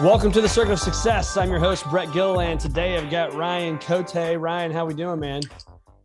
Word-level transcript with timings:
Welcome 0.00 0.32
to 0.32 0.40
the 0.40 0.48
Circuit 0.48 0.72
of 0.72 0.80
Success. 0.80 1.36
I'm 1.36 1.50
your 1.50 1.58
host, 1.58 1.84
Brett 1.90 2.10
Gilliland. 2.12 2.58
Today 2.58 2.96
I've 2.96 3.10
got 3.10 3.34
Ryan 3.34 3.78
Cote. 3.78 4.14
Ryan, 4.14 4.72
how 4.72 4.86
we 4.86 4.94
doing, 4.94 5.20
man? 5.20 5.42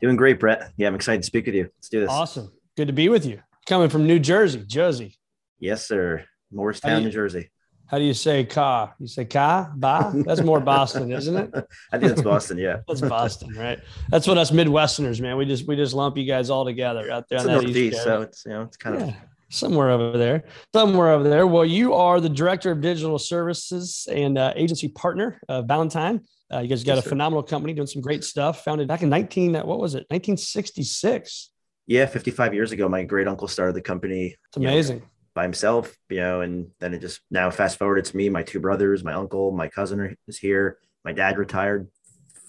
Doing 0.01 0.17
great, 0.17 0.37
Brett. 0.37 0.71
Yeah, 0.75 0.87
I'm 0.87 0.95
excited 0.95 1.21
to 1.21 1.25
speak 1.25 1.45
with 1.45 1.55
you. 1.55 1.69
Let's 1.77 1.87
do 1.87 2.01
this. 2.01 2.09
Awesome. 2.09 2.51
Good 2.75 2.87
to 2.87 2.93
be 2.93 3.07
with 3.07 3.25
you. 3.25 3.39
Coming 3.65 3.87
from 3.89 4.05
New 4.05 4.19
Jersey, 4.19 4.63
Jersey. 4.67 5.17
Yes, 5.59 5.87
sir. 5.87 6.25
Morristown, 6.51 6.99
you- 7.03 7.07
New 7.07 7.13
Jersey. 7.13 7.49
How 7.87 7.99
do 7.99 8.03
you 8.03 8.15
say 8.15 8.43
ka? 8.43 8.93
You 8.99 9.07
say 9.07 9.25
ka, 9.25 9.71
ba? 9.75 10.11
That's 10.25 10.41
more 10.41 10.59
Boston, 10.73 11.11
isn't 11.11 11.35
it? 11.37 11.53
I 11.93 11.97
think 11.99 12.09
that's 12.09 12.21
Boston. 12.21 12.57
Yeah. 12.57 12.77
That's 12.87 12.99
Boston, 12.99 13.53
right? 13.55 13.79
That's 14.09 14.27
what 14.27 14.37
us 14.39 14.49
Midwesterners, 14.51 15.21
man. 15.21 15.37
We 15.37 15.45
just 15.45 15.67
we 15.67 15.75
just 15.75 15.93
lump 15.93 16.17
you 16.17 16.25
guys 16.25 16.49
all 16.49 16.65
together 16.65 17.11
out 17.11 17.29
there 17.29 17.37
It's 17.37 17.45
on 17.45 17.51
the 17.53 17.59
that 17.59 17.63
Northeast, 17.63 17.95
East 17.95 18.03
so 18.03 18.21
it's 18.23 18.43
you 18.43 18.51
know 18.53 18.63
it's 18.63 18.75
kind 18.75 18.95
of 18.95 19.07
Yeah, 19.09 19.13
somewhere 19.49 19.89
over 19.91 20.17
there, 20.17 20.43
somewhere 20.73 21.09
over 21.11 21.27
there. 21.29 21.47
Well, 21.47 21.65
you 21.65 21.93
are 21.93 22.19
the 22.19 22.29
director 22.29 22.71
of 22.71 22.81
digital 22.81 23.19
services 23.19 24.07
and 24.11 24.37
uh, 24.37 24.53
agency 24.55 24.87
partner 24.89 25.39
of 25.49 25.67
Ballantine. 25.67 26.21
Uh, 26.53 26.59
you 26.59 26.67
guys 26.67 26.83
got 26.83 26.95
Yes, 26.95 26.99
a 26.99 27.03
sir. 27.03 27.09
phenomenal 27.09 27.43
company 27.43 27.73
doing 27.73 27.87
some 27.87 28.01
great 28.01 28.23
stuff. 28.23 28.63
Founded 28.63 28.87
back 28.87 29.01
in 29.01 29.09
19, 29.09 29.55
uh, 29.55 29.65
what 29.65 29.79
was 29.79 29.95
it? 29.95 30.05
1966. 30.09 31.49
yeah. 31.87 32.05
55 32.05 32.53
years 32.53 32.71
ago, 32.71 32.87
my 32.89 33.03
great 33.03 33.27
uncle 33.27 33.47
started 33.47 33.75
the 33.75 33.81
company. 33.81 34.35
It's 34.47 34.57
you 34.57 34.63
know, 34.63 34.69
amazing. 34.69 35.01
by 35.33 35.43
himself, 35.43 35.95
you 36.09 36.17
know, 36.17 36.41
and 36.41 36.67
then 36.79 36.93
it 36.93 36.99
just 37.01 37.21
now 37.31 37.49
fast 37.49 37.77
forward, 37.79 37.97
it's 37.97 38.13
me, 38.13 38.29
my 38.29 38.43
two 38.43 38.59
brothers, 38.59 39.03
my 39.03 39.13
uncle, 39.13 39.51
my 39.51 39.67
cousin 39.67 40.15
is 40.27 40.37
here. 40.37 40.77
My 41.03 41.11
dad 41.13 41.37
retired 41.37 41.87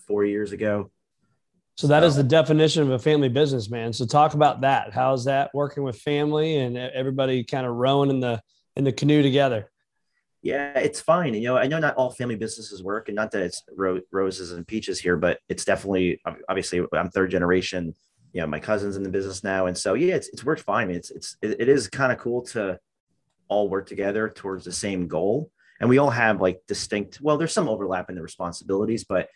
four 0.06 0.24
years 0.24 0.52
ago. 0.52 0.90
So 1.76 1.86
that 1.88 2.02
is 2.04 2.14
So- 2.14 2.22
the 2.22 2.28
definition 2.28 2.82
of 2.82 2.90
a 2.90 2.98
family 2.98 3.28
business, 3.28 3.70
man. 3.70 3.92
So 3.92 4.06
talk 4.06 4.34
about 4.34 4.62
that. 4.62 4.92
How's 4.94 5.24
that 5.26 5.50
working 5.54 5.82
with 5.82 5.96
family 5.98 6.56
and 6.56 6.76
everybody 6.76 7.44
kind 7.44 7.66
of 7.66 7.74
rowing 7.74 8.10
in 8.10 8.20
the 8.20 8.42
in 8.76 8.84
the 8.84 8.92
canoe 8.92 9.22
together? 9.22 9.70
Yeah, 10.42 10.78
it's 10.78 11.00
fine. 11.00 11.34
You 11.34 11.40
know, 11.42 11.56
I 11.56 11.66
know 11.66 11.78
not 11.78 11.96
all 11.96 12.10
family 12.10 12.36
businesses 12.36 12.82
work, 12.82 13.08
and 13.08 13.16
not 13.16 13.30
that 13.32 13.42
it's 13.42 13.62
ro- 13.74 14.00
roses 14.12 14.52
and 14.52 14.66
peaches 14.66 15.00
here, 15.00 15.16
but 15.16 15.40
it's 15.48 15.64
definitely 15.64 16.20
obviously 16.48 16.82
I'm 16.92 17.10
third 17.10 17.30
generation. 17.30 17.94
You 18.32 18.42
know, 18.42 18.46
my 18.46 18.60
cousin's 18.60 18.96
in 18.96 19.02
the 19.02 19.08
business 19.08 19.42
now, 19.42 19.66
and 19.66 19.76
so 19.76 19.94
yeah, 19.94 20.14
it's 20.14 20.28
it's 20.28 20.44
worked 20.44 20.62
fine. 20.62 20.90
It's 20.90 21.10
it's 21.10 21.36
it, 21.42 21.60
it 21.60 21.68
is 21.68 21.88
kind 21.88 22.12
of 22.12 22.18
cool 22.18 22.42
to 22.52 22.78
all 23.48 23.68
work 23.68 23.86
together 23.86 24.28
towards 24.28 24.64
the 24.64 24.72
same 24.72 25.08
goal, 25.08 25.50
and 25.80 25.88
we 25.90 25.98
all 25.98 26.10
have 26.10 26.40
like 26.40 26.60
distinct. 26.66 27.20
Well, 27.20 27.36
there's 27.38 27.52
some 27.52 27.68
overlap 27.68 28.08
in 28.08 28.14
the 28.16 28.22
responsibilities, 28.22 29.04
but 29.04 29.28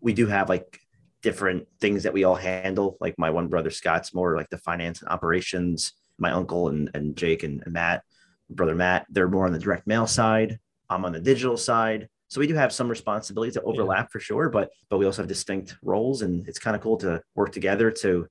we 0.00 0.12
do 0.12 0.26
have 0.26 0.48
like 0.48 0.80
different 1.22 1.66
things 1.80 2.02
that 2.04 2.12
we 2.12 2.24
all 2.24 2.34
handle. 2.34 2.96
Like 3.00 3.18
my 3.18 3.30
one 3.30 3.48
brother 3.48 3.70
Scott's 3.70 4.14
more 4.14 4.36
like 4.36 4.50
the 4.50 4.58
finance 4.58 5.00
and 5.00 5.10
operations. 5.10 5.92
My 6.18 6.32
uncle 6.32 6.68
and 6.68 6.90
and 6.94 7.16
Jake 7.16 7.42
and, 7.42 7.62
and 7.64 7.72
Matt 7.72 8.02
brother 8.50 8.74
Matt, 8.74 9.06
they're 9.10 9.28
more 9.28 9.46
on 9.46 9.52
the 9.52 9.58
direct 9.58 9.86
mail 9.86 10.06
side. 10.06 10.58
I'm 10.90 11.04
on 11.04 11.12
the 11.12 11.20
digital 11.20 11.56
side. 11.56 12.08
So 12.28 12.40
we 12.40 12.46
do 12.46 12.54
have 12.54 12.72
some 12.72 12.88
responsibilities 12.88 13.54
that 13.54 13.62
overlap 13.62 14.12
for 14.12 14.20
sure, 14.20 14.50
but 14.50 14.70
but 14.90 14.98
we 14.98 15.06
also 15.06 15.22
have 15.22 15.28
distinct 15.28 15.76
roles 15.82 16.22
and 16.22 16.46
it's 16.46 16.58
kind 16.58 16.76
of 16.76 16.82
cool 16.82 16.98
to 16.98 17.22
work 17.34 17.52
together 17.52 17.90
to 17.90 18.26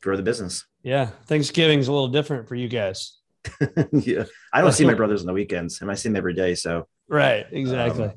grow 0.00 0.16
the 0.16 0.22
business. 0.22 0.64
Yeah, 0.82 1.06
Thanksgiving's 1.26 1.88
a 1.88 1.92
little 1.92 2.08
different 2.08 2.48
for 2.48 2.54
you 2.54 2.68
guys. 2.68 3.18
yeah. 3.92 4.24
I 4.52 4.60
don't 4.60 4.72
see 4.72 4.84
my 4.84 4.94
brothers 4.94 5.22
on 5.22 5.26
the 5.26 5.32
weekends 5.32 5.80
and 5.80 5.90
I 5.90 5.94
see 5.94 6.08
them 6.08 6.16
every 6.16 6.34
day. 6.34 6.54
So 6.54 6.86
Right, 7.08 7.46
exactly. 7.50 8.04
Um, 8.04 8.12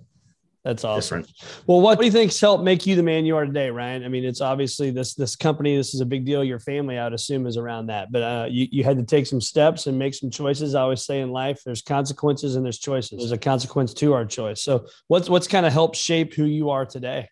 That's 0.64 0.84
awesome. 0.84 1.22
different. 1.22 1.64
Well, 1.68 1.80
what 1.80 2.00
do 2.00 2.06
you 2.06 2.12
think's 2.12 2.40
helped 2.40 2.66
make 2.66 2.86
you 2.86 2.96
the 2.96 3.04
man 3.04 3.26
you 3.26 3.38
are 3.38 3.46
today, 3.46 3.70
Ryan? 3.70 4.04
I 4.04 4.10
mean, 4.10 4.26
it's 4.26 4.42
obviously 4.42 4.92
this 4.92 5.14
this 5.14 5.38
company. 5.38 5.78
This 5.78 5.94
is 5.94 6.02
a 6.02 6.06
big 6.06 6.26
deal. 6.26 6.44
Your 6.44 6.60
family, 6.60 6.98
I 6.98 7.06
would 7.06 7.14
assume, 7.14 7.48
is 7.48 7.56
around 7.56 7.88
that. 7.88 8.12
But 8.12 8.24
uh, 8.24 8.48
you 8.50 8.68
you 8.70 8.84
had 8.84 8.98
to 8.98 9.04
take 9.04 9.26
some 9.26 9.40
steps 9.40 9.88
and 9.88 9.98
make 9.98 10.14
some 10.14 10.30
choices. 10.30 10.76
I 10.76 10.82
always 10.82 11.06
say 11.06 11.22
in 11.22 11.32
life, 11.32 11.62
there's 11.66 11.82
consequences 11.82 12.58
and 12.58 12.66
there's 12.66 12.80
choices. 12.80 13.20
There's 13.20 13.32
a 13.32 13.38
consequence 13.38 13.94
to 13.96 14.14
our 14.14 14.26
choice. 14.26 14.62
So, 14.62 14.86
what's 15.08 15.30
what's 15.30 15.48
kind 15.48 15.66
of 15.66 15.72
helped 15.72 15.96
shape 15.96 16.34
who 16.34 16.44
you 16.44 16.72
are 16.72 16.86
today? 16.86 17.30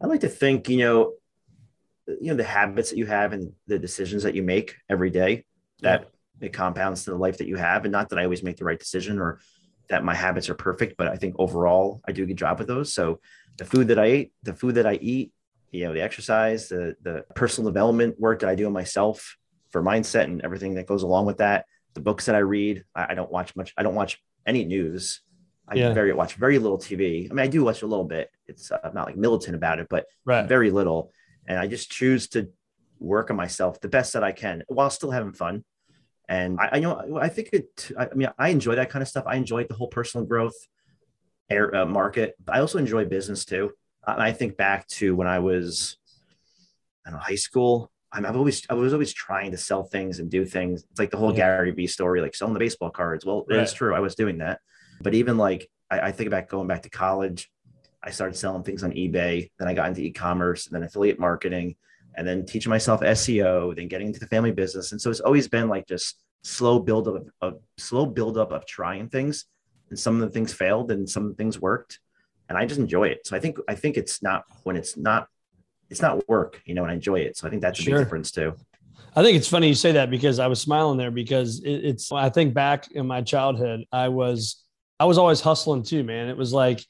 I 0.00 0.06
like 0.06 0.20
to 0.20 0.28
think, 0.28 0.68
you 0.68 0.78
know, 0.78 1.14
you 2.06 2.30
know, 2.30 2.36
the 2.36 2.44
habits 2.44 2.90
that 2.90 2.98
you 2.98 3.06
have 3.06 3.32
and 3.32 3.52
the 3.66 3.78
decisions 3.78 4.22
that 4.22 4.34
you 4.34 4.42
make 4.42 4.76
every 4.88 5.10
day 5.10 5.44
that 5.80 6.10
it 6.40 6.52
compounds 6.52 7.04
to 7.04 7.10
the 7.10 7.16
life 7.16 7.38
that 7.38 7.48
you 7.48 7.56
have. 7.56 7.84
And 7.84 7.92
not 7.92 8.10
that 8.10 8.18
I 8.18 8.24
always 8.24 8.42
make 8.42 8.56
the 8.56 8.64
right 8.64 8.78
decision 8.78 9.18
or 9.18 9.40
that 9.90 10.04
my 10.04 10.14
habits 10.14 10.48
are 10.48 10.54
perfect, 10.54 10.96
but 10.96 11.08
I 11.08 11.16
think 11.16 11.36
overall 11.38 12.00
I 12.06 12.12
do 12.12 12.24
a 12.24 12.26
good 12.26 12.36
job 12.36 12.58
with 12.58 12.68
those. 12.68 12.92
So 12.92 13.20
the 13.56 13.64
food 13.64 13.88
that 13.88 13.98
I 13.98 14.10
eat, 14.10 14.32
the 14.42 14.54
food 14.54 14.76
that 14.76 14.86
I 14.86 14.94
eat, 14.94 15.32
you 15.72 15.84
know, 15.84 15.92
the 15.92 16.02
exercise, 16.02 16.68
the 16.68 16.96
the 17.02 17.24
personal 17.34 17.70
development 17.70 18.18
work 18.18 18.40
that 18.40 18.48
I 18.48 18.54
do 18.54 18.66
on 18.66 18.72
myself 18.72 19.36
for 19.70 19.82
mindset 19.82 20.24
and 20.24 20.42
everything 20.42 20.74
that 20.74 20.86
goes 20.86 21.02
along 21.02 21.26
with 21.26 21.38
that, 21.38 21.66
the 21.94 22.00
books 22.00 22.26
that 22.26 22.34
I 22.34 22.38
read, 22.38 22.84
I, 22.94 23.08
I 23.10 23.14
don't 23.14 23.30
watch 23.30 23.54
much, 23.56 23.74
I 23.76 23.82
don't 23.82 23.94
watch 23.94 24.22
any 24.46 24.64
news. 24.64 25.20
I 25.70 25.74
Yeah. 25.74 25.92
very 25.92 26.12
watch 26.14 26.34
very 26.34 26.58
little 26.58 26.78
TV. 26.78 27.30
I 27.30 27.34
mean, 27.34 27.44
I 27.44 27.48
do 27.48 27.64
watch 27.64 27.82
a 27.82 27.86
little 27.86 28.06
bit. 28.06 28.30
It's 28.46 28.70
uh, 28.72 28.78
I'm 28.82 28.94
not 28.94 29.06
like 29.06 29.16
militant 29.16 29.54
about 29.54 29.78
it, 29.80 29.86
but 29.90 30.06
Right. 30.24 30.48
very 30.48 30.70
little. 30.70 31.12
And 31.46 31.58
I 31.58 31.66
just 31.66 31.90
choose 31.90 32.28
to 32.28 32.48
work 32.98 33.30
on 33.30 33.36
myself 33.36 33.80
the 33.80 33.88
best 33.88 34.14
that 34.14 34.24
I 34.24 34.32
can 34.32 34.64
while 34.68 34.90
still 34.90 35.10
having 35.10 35.32
fun. 35.32 35.64
And 36.28 36.58
I, 36.60 36.68
I 36.72 36.80
know, 36.80 37.18
I 37.20 37.28
think 37.28 37.50
it, 37.52 37.90
I 37.98 38.08
mean, 38.14 38.28
I 38.38 38.50
enjoy 38.50 38.74
that 38.76 38.90
kind 38.90 39.02
of 39.02 39.08
stuff. 39.08 39.24
I 39.26 39.36
enjoy 39.36 39.64
the 39.64 39.74
whole 39.74 39.88
personal 39.88 40.26
growth 40.26 40.54
air, 41.48 41.74
uh, 41.74 41.86
market. 41.86 42.34
But 42.44 42.56
I 42.56 42.60
also 42.60 42.78
enjoy 42.78 43.06
business 43.06 43.44
too. 43.44 43.72
And 44.06 44.22
I 44.22 44.32
think 44.32 44.56
back 44.56 44.86
to 44.88 45.16
when 45.16 45.26
I 45.26 45.38
was, 45.38 45.96
I 47.06 47.10
don't 47.10 47.18
know, 47.18 47.24
high 47.24 47.34
school. 47.36 47.90
I'm, 48.12 48.26
I've 48.26 48.36
always, 48.36 48.62
I 48.68 48.74
was 48.74 48.92
always 48.92 49.12
trying 49.12 49.50
to 49.52 49.56
sell 49.56 49.84
things 49.84 50.18
and 50.18 50.30
do 50.30 50.44
things. 50.44 50.84
It's 50.90 50.98
like 50.98 51.10
the 51.10 51.16
whole 51.16 51.30
Yeah. 51.30 51.56
Gary 51.56 51.70
Vee 51.72 51.86
story, 51.86 52.20
like 52.20 52.34
selling 52.34 52.54
the 52.54 52.60
baseball 52.60 52.90
cards. 52.90 53.24
Well, 53.24 53.44
Right. 53.48 53.60
it's 53.60 53.72
true. 53.72 53.94
I 53.94 54.00
was 54.00 54.14
doing 54.14 54.38
that. 54.38 54.60
But 55.00 55.14
even 55.14 55.38
like, 55.38 55.70
I, 55.90 56.00
I 56.00 56.12
think 56.12 56.26
about 56.26 56.48
going 56.48 56.68
back 56.68 56.82
to 56.82 56.90
college, 56.90 57.50
I 58.02 58.10
started 58.10 58.36
selling 58.36 58.62
things 58.62 58.84
on 58.84 58.92
eBay. 58.92 59.50
Then 59.58 59.68
I 59.68 59.74
got 59.74 59.88
into 59.88 60.02
e-commerce 60.02 60.66
and 60.66 60.74
then 60.74 60.82
affiliate 60.82 61.18
marketing 61.18 61.76
and 62.16 62.26
then 62.26 62.44
teaching 62.44 62.70
myself 62.70 63.00
SEO, 63.00 63.74
then 63.76 63.88
getting 63.88 64.08
into 64.08 64.20
the 64.20 64.26
family 64.26 64.52
business. 64.52 64.92
And 64.92 65.00
so 65.00 65.10
it's 65.10 65.20
always 65.20 65.48
been 65.48 65.68
like 65.68 65.86
just 65.86 66.22
slow 66.42 66.78
build 66.78 67.08
up 67.08 67.22
of, 67.40 67.54
slow 67.76 68.06
build 68.06 68.38
up 68.38 68.52
of 68.52 68.66
trying 68.66 69.08
things. 69.08 69.44
And 69.90 69.98
some 69.98 70.16
of 70.16 70.20
the 70.20 70.30
things 70.30 70.52
failed 70.52 70.90
and 70.90 71.08
some 71.08 71.24
of 71.24 71.30
the 71.30 71.36
things 71.36 71.60
worked. 71.60 72.00
And 72.48 72.58
I 72.58 72.66
just 72.66 72.80
enjoy 72.80 73.08
it. 73.08 73.26
So 73.26 73.36
I 73.36 73.40
think 73.40 73.58
I 73.68 73.74
think 73.74 73.96
it's 73.96 74.22
not 74.22 74.44
when 74.64 74.76
it's 74.76 74.96
not 74.96 75.28
it's 75.90 76.02
not 76.02 76.28
work, 76.28 76.60
you 76.66 76.74
know, 76.74 76.82
and 76.82 76.90
I 76.90 76.94
enjoy 76.94 77.20
it. 77.20 77.36
So 77.36 77.46
I 77.46 77.50
think 77.50 77.62
that's 77.62 77.78
a 77.78 77.82
Sure. 77.82 77.98
big 77.98 78.04
difference 78.04 78.30
too. 78.30 78.54
I 79.16 79.22
think 79.22 79.36
it's 79.36 79.48
funny 79.48 79.68
you 79.68 79.74
say 79.74 79.92
that 79.92 80.10
because 80.10 80.38
I 80.38 80.46
was 80.46 80.60
smiling 80.60 80.98
there 80.98 81.10
because 81.10 81.60
it, 81.60 81.84
it's. 81.84 82.12
I 82.12 82.28
think 82.28 82.54
back 82.54 82.90
in 82.92 83.06
my 83.06 83.22
childhood, 83.22 83.84
I 83.90 84.08
was 84.08 84.62
I 85.00 85.04
was 85.06 85.18
always 85.18 85.40
hustling 85.40 85.82
too, 85.82 86.04
man. 86.04 86.28
It 86.28 86.36
was 86.36 86.52
like 86.52 86.84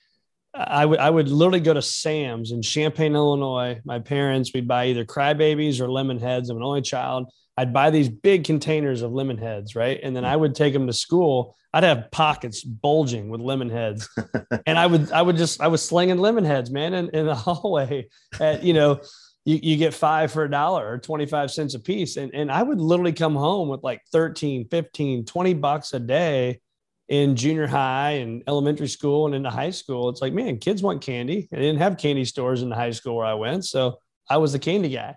I 0.58 0.84
would 0.84 0.98
I 0.98 1.08
would 1.08 1.28
literally 1.28 1.60
go 1.60 1.72
to 1.72 1.82
Sam's 1.82 2.50
in 2.50 2.62
Champaign, 2.62 3.14
Illinois. 3.14 3.80
My 3.84 4.00
parents 4.00 4.50
we'd 4.52 4.66
buy 4.66 4.86
either 4.86 5.04
crybabies 5.04 5.80
or 5.80 5.90
lemon 5.90 6.18
heads. 6.18 6.50
I'm 6.50 6.56
an 6.56 6.62
only 6.62 6.82
child. 6.82 7.30
I'd 7.56 7.72
buy 7.72 7.90
these 7.90 8.08
big 8.08 8.44
containers 8.44 9.02
of 9.02 9.12
lemon 9.12 9.38
heads, 9.38 9.74
right? 9.74 9.98
And 10.02 10.14
then 10.14 10.24
I 10.24 10.36
would 10.36 10.54
take 10.54 10.72
them 10.72 10.86
to 10.86 10.92
school. 10.92 11.56
I'd 11.72 11.84
have 11.84 12.10
pockets 12.10 12.62
bulging 12.62 13.28
with 13.28 13.40
lemon 13.40 13.70
heads, 13.70 14.08
and 14.66 14.78
I 14.78 14.86
would 14.86 15.12
I 15.12 15.22
would 15.22 15.36
just 15.36 15.60
I 15.60 15.68
was 15.68 15.82
slinging 15.82 16.18
lemon 16.18 16.44
heads, 16.44 16.70
man, 16.70 16.94
in, 16.94 17.08
in 17.10 17.26
the 17.26 17.34
hallway 17.36 18.08
at 18.40 18.64
you 18.64 18.74
know 18.74 19.00
you, 19.44 19.60
you 19.62 19.76
get 19.76 19.94
five 19.94 20.30
for 20.30 20.44
a 20.44 20.50
dollar 20.50 20.86
or 20.86 20.98
25 20.98 21.50
cents 21.50 21.74
a 21.74 21.80
piece. 21.80 22.18
And, 22.18 22.34
and 22.34 22.52
I 22.52 22.62
would 22.62 22.80
literally 22.82 23.14
come 23.14 23.34
home 23.34 23.68
with 23.68 23.82
like 23.82 24.02
13, 24.12 24.68
15, 24.68 25.24
20 25.24 25.54
bucks 25.54 25.94
a 25.94 26.00
day 26.00 26.60
in 27.08 27.36
junior 27.36 27.66
high 27.66 28.12
and 28.12 28.42
elementary 28.46 28.88
school 28.88 29.26
and 29.26 29.34
into 29.34 29.50
high 29.50 29.70
school, 29.70 30.08
it's 30.08 30.20
like, 30.20 30.32
man, 30.32 30.58
kids 30.58 30.82
want 30.82 31.00
candy. 31.00 31.48
I 31.52 31.56
didn't 31.56 31.78
have 31.78 31.96
candy 31.96 32.24
stores 32.24 32.62
in 32.62 32.68
the 32.68 32.76
high 32.76 32.90
school 32.90 33.16
where 33.16 33.26
I 33.26 33.34
went. 33.34 33.64
So 33.64 33.98
I 34.28 34.36
was 34.36 34.52
the 34.52 34.58
candy 34.58 34.90
guy. 34.90 35.16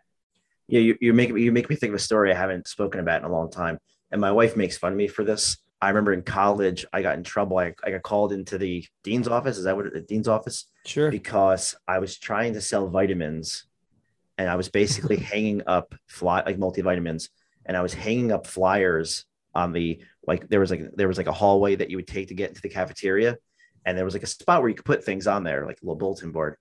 Yeah, 0.67 0.79
you, 0.79 0.97
you 1.01 1.13
make 1.13 1.29
you 1.29 1.51
make 1.51 1.69
me 1.69 1.75
think 1.75 1.89
of 1.89 1.95
a 1.95 1.99
story 1.99 2.31
I 2.31 2.35
haven't 2.35 2.67
spoken 2.67 3.01
about 3.01 3.19
in 3.19 3.25
a 3.25 3.31
long 3.31 3.51
time. 3.51 3.77
And 4.09 4.21
my 4.21 4.31
wife 4.31 4.55
makes 4.55 4.77
fun 4.77 4.93
of 4.93 4.97
me 4.97 5.07
for 5.07 5.25
this. 5.25 5.57
I 5.81 5.89
remember 5.89 6.13
in 6.13 6.21
college, 6.21 6.85
I 6.93 7.01
got 7.01 7.17
in 7.17 7.23
trouble. 7.23 7.57
I, 7.57 7.73
I 7.83 7.91
got 7.91 8.03
called 8.03 8.31
into 8.31 8.57
the 8.57 8.85
dean's 9.03 9.27
office. 9.27 9.57
Is 9.57 9.65
that 9.65 9.75
what 9.75 9.91
the 9.91 10.01
dean's 10.01 10.27
office? 10.27 10.65
Sure. 10.85 11.09
Because 11.09 11.75
I 11.87 11.99
was 11.99 12.17
trying 12.17 12.53
to 12.53 12.61
sell 12.61 12.87
vitamins 12.87 13.65
and 14.37 14.49
I 14.49 14.55
was 14.55 14.69
basically 14.69 15.17
hanging 15.33 15.63
up 15.67 15.94
fly 16.07 16.44
like 16.45 16.57
multivitamins 16.57 17.29
and 17.65 17.75
I 17.75 17.81
was 17.81 17.94
hanging 17.94 18.31
up 18.31 18.47
flyers 18.47 19.25
on 19.53 19.73
the 19.73 20.01
like 20.27 20.47
there 20.50 20.59
was 20.59 20.71
like 20.71 20.83
there 20.95 21.07
was 21.07 21.18
like 21.18 21.27
a 21.27 21.33
hallway 21.33 21.75
that 21.75 21.89
you 21.89 21.97
would 21.97 22.07
take 22.07 22.27
to 22.27 22.33
get 22.33 22.50
into 22.50 22.62
the 22.62 22.69
cafeteria 22.69 23.38
and 23.85 23.97
there 23.97 24.06
was 24.06 24.13
like 24.13 24.23
a 24.23 24.27
spot 24.27 24.62
where 24.62 24.69
you 24.69 24.75
could 24.75 24.85
put 24.85 25.03
things 25.03 25.27
on 25.27 25.44
there 25.44 25.65
like 25.65 25.77
a 25.81 25.85
little 25.85 25.95
bulletin 25.95 26.31
board. 26.31 26.57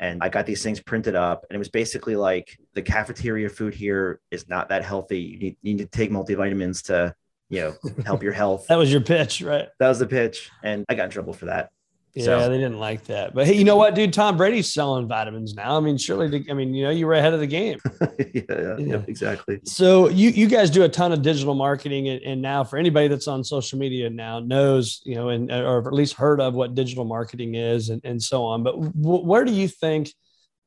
And 0.00 0.22
I 0.22 0.28
got 0.28 0.44
these 0.44 0.62
things 0.62 0.80
printed 0.80 1.14
up 1.14 1.46
and 1.48 1.54
it 1.54 1.58
was 1.58 1.68
basically 1.68 2.16
like 2.16 2.58
the 2.74 2.82
cafeteria 2.82 3.48
food 3.48 3.74
here 3.74 4.20
is 4.30 4.48
not 4.48 4.68
that 4.70 4.84
healthy. 4.84 5.20
You 5.20 5.38
need, 5.38 5.56
you 5.62 5.74
need 5.74 5.90
to 5.90 5.98
take 5.98 6.10
multivitamins 6.10 6.84
to 6.86 7.14
you 7.48 7.60
know 7.60 7.74
help 8.04 8.22
your 8.22 8.32
health. 8.42 8.66
That 8.68 8.78
was 8.78 8.90
your 8.90 9.02
pitch 9.02 9.40
right? 9.40 9.68
That 9.78 9.88
was 9.88 10.00
the 10.00 10.06
pitch 10.06 10.50
and 10.62 10.84
I 10.88 10.94
got 10.94 11.04
in 11.04 11.10
trouble 11.10 11.32
for 11.32 11.46
that 11.46 11.70
yeah, 12.14 12.24
So- 12.24 12.48
they 12.48 12.58
didn't 12.58 12.78
like 12.78 13.04
that. 13.04 13.34
But 13.34 13.46
hey, 13.46 13.54
you 13.54 13.64
know 13.64 13.76
what, 13.76 13.94
dude? 13.94 14.12
Tom 14.12 14.36
Brady's 14.36 14.72
selling 14.72 15.08
vitamins 15.08 15.54
now. 15.54 15.76
I 15.76 15.80
mean, 15.80 15.96
surely, 15.98 16.44
I 16.48 16.52
mean, 16.54 16.72
you 16.74 16.84
know, 16.84 16.90
you 16.90 17.06
were 17.06 17.14
ahead 17.14 17.34
of 17.34 17.40
the 17.40 17.46
game. 17.46 17.78
yeah, 18.34 18.42
yeah, 18.48 18.76
Yeah. 18.78 19.02
exactly 19.08 19.60
So 19.64 20.08
you 20.08 20.30
you 20.30 20.46
guys 20.46 20.70
do 20.70 20.84
a 20.84 20.88
ton 20.88 21.12
of 21.12 21.22
digital 21.22 21.54
marketing, 21.54 22.08
and, 22.08 22.22
and 22.22 22.40
now 22.42 22.62
for 22.64 22.76
anybody 22.78 23.08
that's 23.08 23.26
on 23.28 23.42
social 23.44 23.78
media 23.78 24.08
now 24.10 24.38
knows, 24.40 25.00
you 25.04 25.14
know, 25.16 25.28
and 25.30 25.50
or 25.50 25.86
at 25.86 25.92
least 25.92 26.14
heard 26.14 26.40
of 26.40 26.54
what 26.54 26.74
digital 26.74 27.04
marketing 27.04 27.54
is, 27.56 27.88
and, 27.90 28.00
and 28.04 28.22
so 28.22 28.44
on. 28.44 28.62
But 28.62 28.74
w- 28.80 29.24
where 29.24 29.44
do 29.44 29.52
you 29.52 29.68
think? 29.68 30.12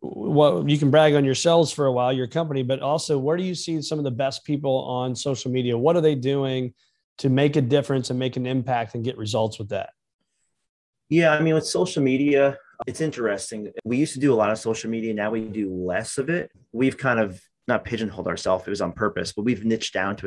Well, 0.01 0.69
you 0.69 0.77
can 0.77 0.91
brag 0.91 1.15
on 1.15 1.25
yourselves 1.25 1.71
for 1.71 1.88
a 1.88 1.91
while, 1.91 2.13
your 2.13 2.27
company, 2.27 2.61
but 2.61 2.81
also 2.81 3.17
where 3.17 3.35
do 3.35 3.44
you 3.44 3.55
see 3.55 3.81
some 3.81 3.97
of 3.97 4.03
the 4.03 4.11
best 4.11 4.45
people 4.45 4.83
on 4.83 5.15
social 5.15 5.49
media? 5.49 5.75
What 5.75 5.95
are 5.95 6.01
they 6.01 6.13
doing 6.13 6.75
to 7.17 7.29
make 7.29 7.55
a 7.55 7.61
difference 7.61 8.11
and 8.11 8.19
make 8.19 8.38
an 8.38 8.45
impact 8.45 8.94
and 8.94 9.03
get 9.03 9.17
results 9.17 9.57
with 9.57 9.69
that? 9.69 9.89
Yeah, 11.09 11.31
I 11.31 11.42
mean, 11.42 11.56
with 11.56 11.65
social 11.65 12.04
media, 12.04 12.57
it's 12.86 13.01
interesting. 13.01 13.71
We 13.86 13.98
used 13.98 14.13
to 14.13 14.19
do 14.19 14.33
a 14.33 14.36
lot 14.36 14.51
of 14.51 14.59
social 14.59 14.89
media. 14.89 15.13
Now 15.13 15.31
we 15.31 15.42
do 15.45 15.74
less 15.74 16.18
of 16.18 16.30
it. 16.30 16.51
We've 16.74 16.98
kind 16.98 17.19
of 17.19 17.42
not 17.68 17.83
pigeonholed 17.83 18.27
ourselves, 18.27 18.65
it 18.65 18.69
was 18.69 18.81
on 18.81 18.94
purpose, 18.94 19.33
but 19.33 19.44
we've 19.44 19.65
niched 19.65 19.94
down 19.94 20.15
to 20.15 20.25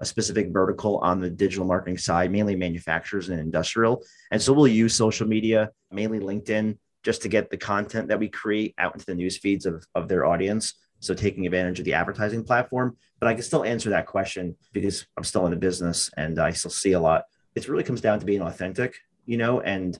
a 0.00 0.04
specific 0.04 0.48
vertical 0.52 0.98
on 0.98 1.20
the 1.20 1.30
digital 1.30 1.64
marketing 1.64 1.96
side, 1.96 2.32
mainly 2.32 2.56
manufacturers 2.56 3.28
and 3.28 3.38
industrial. 3.38 4.02
And 4.32 4.42
so 4.42 4.52
we'll 4.52 4.66
use 4.66 4.94
social 4.94 5.28
media, 5.28 5.70
mainly 5.92 6.18
LinkedIn, 6.18 6.76
just 7.04 7.22
to 7.22 7.28
get 7.28 7.50
the 7.50 7.56
content 7.56 8.08
that 8.08 8.18
we 8.18 8.28
create 8.28 8.74
out 8.78 8.94
into 8.94 9.06
the 9.06 9.14
news 9.14 9.38
feeds 9.38 9.64
of, 9.64 9.86
of 9.94 10.08
their 10.08 10.26
audience. 10.26 10.74
So 10.98 11.14
taking 11.14 11.46
advantage 11.46 11.78
of 11.78 11.84
the 11.84 11.94
advertising 11.94 12.44
platform. 12.44 12.96
But 13.20 13.28
I 13.28 13.34
can 13.34 13.42
still 13.42 13.64
answer 13.64 13.90
that 13.90 14.06
question 14.06 14.56
because 14.72 15.06
I'm 15.16 15.24
still 15.24 15.44
in 15.46 15.50
the 15.50 15.56
business 15.56 16.10
and 16.16 16.38
I 16.38 16.52
still 16.52 16.70
see 16.70 16.92
a 16.92 17.00
lot. 17.00 17.24
It 17.54 17.68
really 17.68 17.82
comes 17.84 18.00
down 18.00 18.20
to 18.20 18.26
being 18.26 18.42
authentic, 18.42 18.94
you 19.26 19.36
know, 19.36 19.60
and 19.60 19.98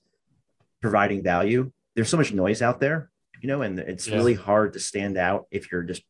providing 0.83 1.23
value. 1.23 1.71
There's 1.95 2.09
so 2.09 2.17
much 2.17 2.33
noise 2.33 2.61
out 2.61 2.81
there, 2.81 3.11
you 3.41 3.49
know, 3.49 3.63
and 3.63 3.79
it's 3.79 4.07
Yeah. 4.09 4.17
really 4.17 4.35
hard 4.35 4.75
to 4.75 4.81
stand 4.81 5.17
out 5.17 5.47
if 5.51 5.71
you're 5.73 5.83
just 5.85 6.03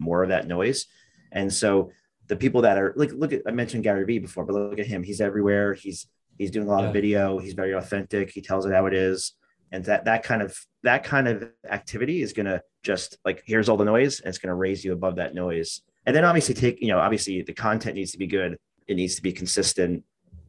more 0.00 0.22
of 0.22 0.30
that 0.30 0.48
noise. 0.48 0.86
And 1.30 1.52
so 1.52 1.92
the 2.26 2.36
people 2.36 2.62
that 2.62 2.78
are 2.78 2.94
like, 2.96 3.12
look 3.12 3.32
at, 3.32 3.42
I 3.46 3.50
mentioned 3.50 3.84
Gary 3.84 4.04
Vee 4.04 4.18
before, 4.18 4.44
but 4.44 4.54
look 4.54 4.78
at 4.78 4.86
him. 4.86 5.02
He's 5.02 5.20
everywhere. 5.20 5.74
He's, 5.74 6.06
he's 6.38 6.50
doing 6.50 6.66
a 6.66 6.70
lot 6.70 6.80
Yeah. 6.82 6.86
of 6.88 6.92
video. 6.92 7.38
He's 7.38 7.54
very 7.54 7.72
authentic. 7.72 8.30
He 8.30 8.40
tells 8.40 8.64
it 8.66 8.72
how 8.72 8.86
it 8.86 8.94
is. 8.94 9.34
And 9.70 9.84
that, 9.86 10.04
that 10.06 10.22
kind 10.22 10.40
of, 10.40 10.56
that 10.84 11.04
kind 11.04 11.28
of 11.28 11.50
activity 11.68 12.22
is 12.22 12.32
going 12.32 12.46
to 12.46 12.62
just 12.82 13.18
like, 13.24 13.42
here's 13.44 13.68
all 13.68 13.76
the 13.76 13.84
noise 13.84 14.20
and 14.20 14.28
it's 14.28 14.38
going 14.38 14.48
to 14.50 14.54
raise 14.54 14.84
you 14.84 14.92
above 14.92 15.16
that 15.16 15.34
noise. 15.34 15.82
And 16.06 16.14
then 16.14 16.24
obviously 16.24 16.54
take, 16.54 16.80
you 16.80 16.88
know, 16.88 16.98
obviously 16.98 17.42
the 17.42 17.52
content 17.52 17.96
needs 17.96 18.12
to 18.12 18.18
be 18.18 18.26
good. 18.26 18.56
It 18.86 18.94
needs 18.94 19.16
to 19.16 19.22
be 19.22 19.32
consistent. 19.32 20.04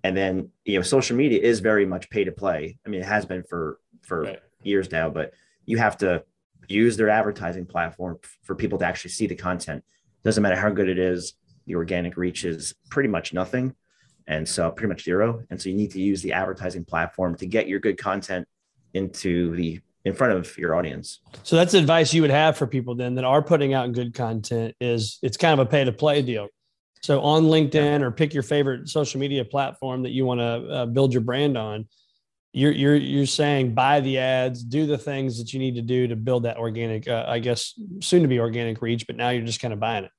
And 0.05 0.15
then, 0.15 0.51
you 0.65 0.75
know, 0.75 0.83
social 0.83 1.17
media 1.17 1.39
is 1.41 1.61
very 1.61 1.83
much 1.83 2.11
pay 2.11 2.23
to 2.25 2.31
play. 2.31 2.77
I 2.85 2.89
mean, 2.89 3.01
it 3.01 3.07
has 3.07 3.25
been 3.25 3.41
for, 3.41 3.79
for 4.03 4.21
Right. 4.21 4.39
years 4.61 4.91
now, 4.91 5.09
but 5.09 5.33
you 5.65 5.79
have 5.79 5.97
to 5.97 6.23
use 6.67 6.95
their 6.95 7.09
advertising 7.09 7.65
platform 7.65 8.19
for 8.43 8.53
people 8.53 8.77
to 8.77 8.85
actually 8.85 9.09
see 9.09 9.25
the 9.25 9.33
content. 9.33 9.83
Doesn't 10.23 10.43
matter 10.43 10.57
how 10.57 10.69
good 10.69 10.89
it 10.89 10.99
is, 10.99 11.33
the 11.65 11.73
organic 11.73 12.17
reach 12.17 12.45
is 12.45 12.75
pretty 12.91 13.09
much 13.09 13.33
nothing. 13.33 13.73
And 14.27 14.47
so 14.47 14.69
pretty 14.69 14.89
much 14.89 15.03
zero. 15.03 15.41
And 15.49 15.59
so 15.59 15.69
you 15.69 15.75
need 15.75 15.89
to 15.91 16.01
use 16.01 16.21
the 16.21 16.33
advertising 16.33 16.85
platform 16.85 17.35
to 17.37 17.47
get 17.47 17.67
your 17.67 17.79
good 17.79 17.97
content 17.97 18.47
into 18.93 19.55
the 19.55 19.79
in 20.03 20.13
front 20.13 20.33
of 20.33 20.55
your 20.55 20.75
audience. 20.75 21.21
So 21.41 21.55
that's 21.55 21.73
advice 21.73 22.13
you 22.13 22.21
would 22.21 22.29
have 22.29 22.57
for 22.57 22.67
people 22.67 22.93
then 22.93 23.15
that 23.15 23.25
are 23.25 23.41
putting 23.41 23.73
out 23.73 23.91
good 23.91 24.13
content 24.13 24.75
is 24.79 25.17
it's 25.23 25.35
kind 25.35 25.59
of 25.59 25.65
a 25.65 25.69
pay 25.69 25.83
to 25.83 25.91
play 25.91 26.21
deal. 26.21 26.47
So 27.05 27.21
on 27.21 27.43
LinkedIn 27.43 28.01
or 28.01 28.09
pick 28.09 28.33
your 28.33 28.41
favorite 28.41 28.89
social 28.89 29.19
media 29.19 29.45
platform 29.45 30.01
that 30.01 30.09
you 30.09 30.25
want 30.25 30.39
to 30.39 30.45
uh, 30.45 30.85
build 30.87 31.13
your 31.13 31.21
brand 31.21 31.55
on. 31.55 31.87
You're, 32.51 32.71
you're, 32.71 32.95
you're 32.95 33.27
saying 33.27 33.75
buy 33.75 33.99
the 33.99 34.17
ads, 34.17 34.63
do 34.63 34.87
the 34.87 34.97
things 34.97 35.37
that 35.37 35.53
you 35.53 35.59
need 35.59 35.75
to 35.75 35.83
do 35.83 36.07
to 36.07 36.15
build 36.15 36.43
that 36.43 36.57
organic, 36.57 37.07
uh, 37.07 37.23
I 37.27 37.37
guess, 37.37 37.79
soon 38.01 38.23
to 38.23 38.27
be 38.27 38.39
organic 38.39 38.81
reach, 38.81 39.05
but 39.05 39.17
now 39.17 39.29
you're 39.29 39.45
just 39.45 39.59
kind 39.59 39.71
of 39.71 39.79
buying 39.79 40.05
it. 40.05 40.11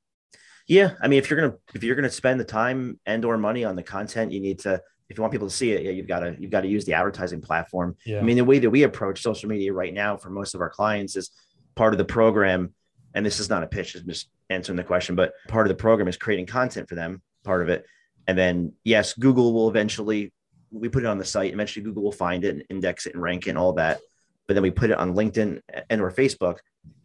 Yeah, 0.68 0.92
I 1.02 1.08
mean, 1.08 1.18
if 1.18 1.28
you're 1.28 1.40
gonna 1.40 1.56
if 1.74 1.82
you're 1.82 1.96
gonna 1.96 2.08
spend 2.08 2.38
the 2.38 2.44
time 2.44 3.00
and 3.04 3.24
or 3.24 3.36
money 3.36 3.64
on 3.64 3.74
the 3.74 3.82
content, 3.82 4.30
you 4.30 4.38
need 4.38 4.60
to. 4.60 4.80
If 5.08 5.18
you 5.18 5.22
want 5.22 5.32
people 5.32 5.48
to 5.48 5.54
see 5.54 5.72
it, 5.72 5.82
yeah, 5.82 5.90
you've 5.90 6.06
got 6.06 6.20
to 6.20 6.36
you've 6.38 6.52
got 6.52 6.60
to 6.60 6.68
use 6.68 6.84
the 6.84 6.94
advertising 6.94 7.40
platform. 7.40 7.96
Yeah. 8.04 8.20
I 8.20 8.22
mean, 8.22 8.36
the 8.36 8.44
way 8.44 8.60
that 8.60 8.70
we 8.70 8.84
approach 8.84 9.22
social 9.22 9.48
media 9.48 9.72
right 9.72 9.94
now 9.94 10.16
for 10.16 10.30
most 10.30 10.54
of 10.54 10.60
our 10.60 10.70
clients 10.70 11.16
is 11.16 11.30
part 11.74 11.94
of 11.94 11.98
the 11.98 12.04
program, 12.04 12.74
and 13.16 13.24
this 13.24 13.40
is 13.40 13.48
not 13.48 13.64
a 13.64 13.66
pitch, 13.66 13.94
it's 13.94 14.04
just 14.04 14.28
answering 14.50 14.76
the 14.76 14.84
question, 14.84 15.16
but 15.16 15.32
part 15.48 15.66
of 15.66 15.70
the 15.70 15.82
program 15.82 16.06
is 16.06 16.16
creating 16.16 16.46
content 16.46 16.88
for 16.88 16.94
them, 16.94 17.22
part 17.44 17.62
of 17.62 17.68
it. 17.70 17.86
And 18.28 18.36
then, 18.36 18.74
yes, 18.84 19.14
Google 19.14 19.54
will 19.54 19.68
eventually, 19.70 20.32
we 20.70 20.88
put 20.88 21.02
it 21.02 21.06
on 21.06 21.16
the 21.16 21.24
site, 21.24 21.52
eventually 21.52 21.82
Google 21.82 22.02
will 22.02 22.12
find 22.12 22.44
it 22.44 22.54
and 22.54 22.64
index 22.68 23.06
it 23.06 23.14
and 23.14 23.22
rank 23.22 23.46
it 23.46 23.50
and 23.50 23.58
all 23.58 23.72
that. 23.72 24.00
But 24.46 24.54
then 24.54 24.62
we 24.62 24.70
put 24.70 24.90
it 24.90 24.98
on 24.98 25.14
LinkedIn 25.14 25.60
and 25.88 26.00
or 26.00 26.12
Facebook, 26.12 26.58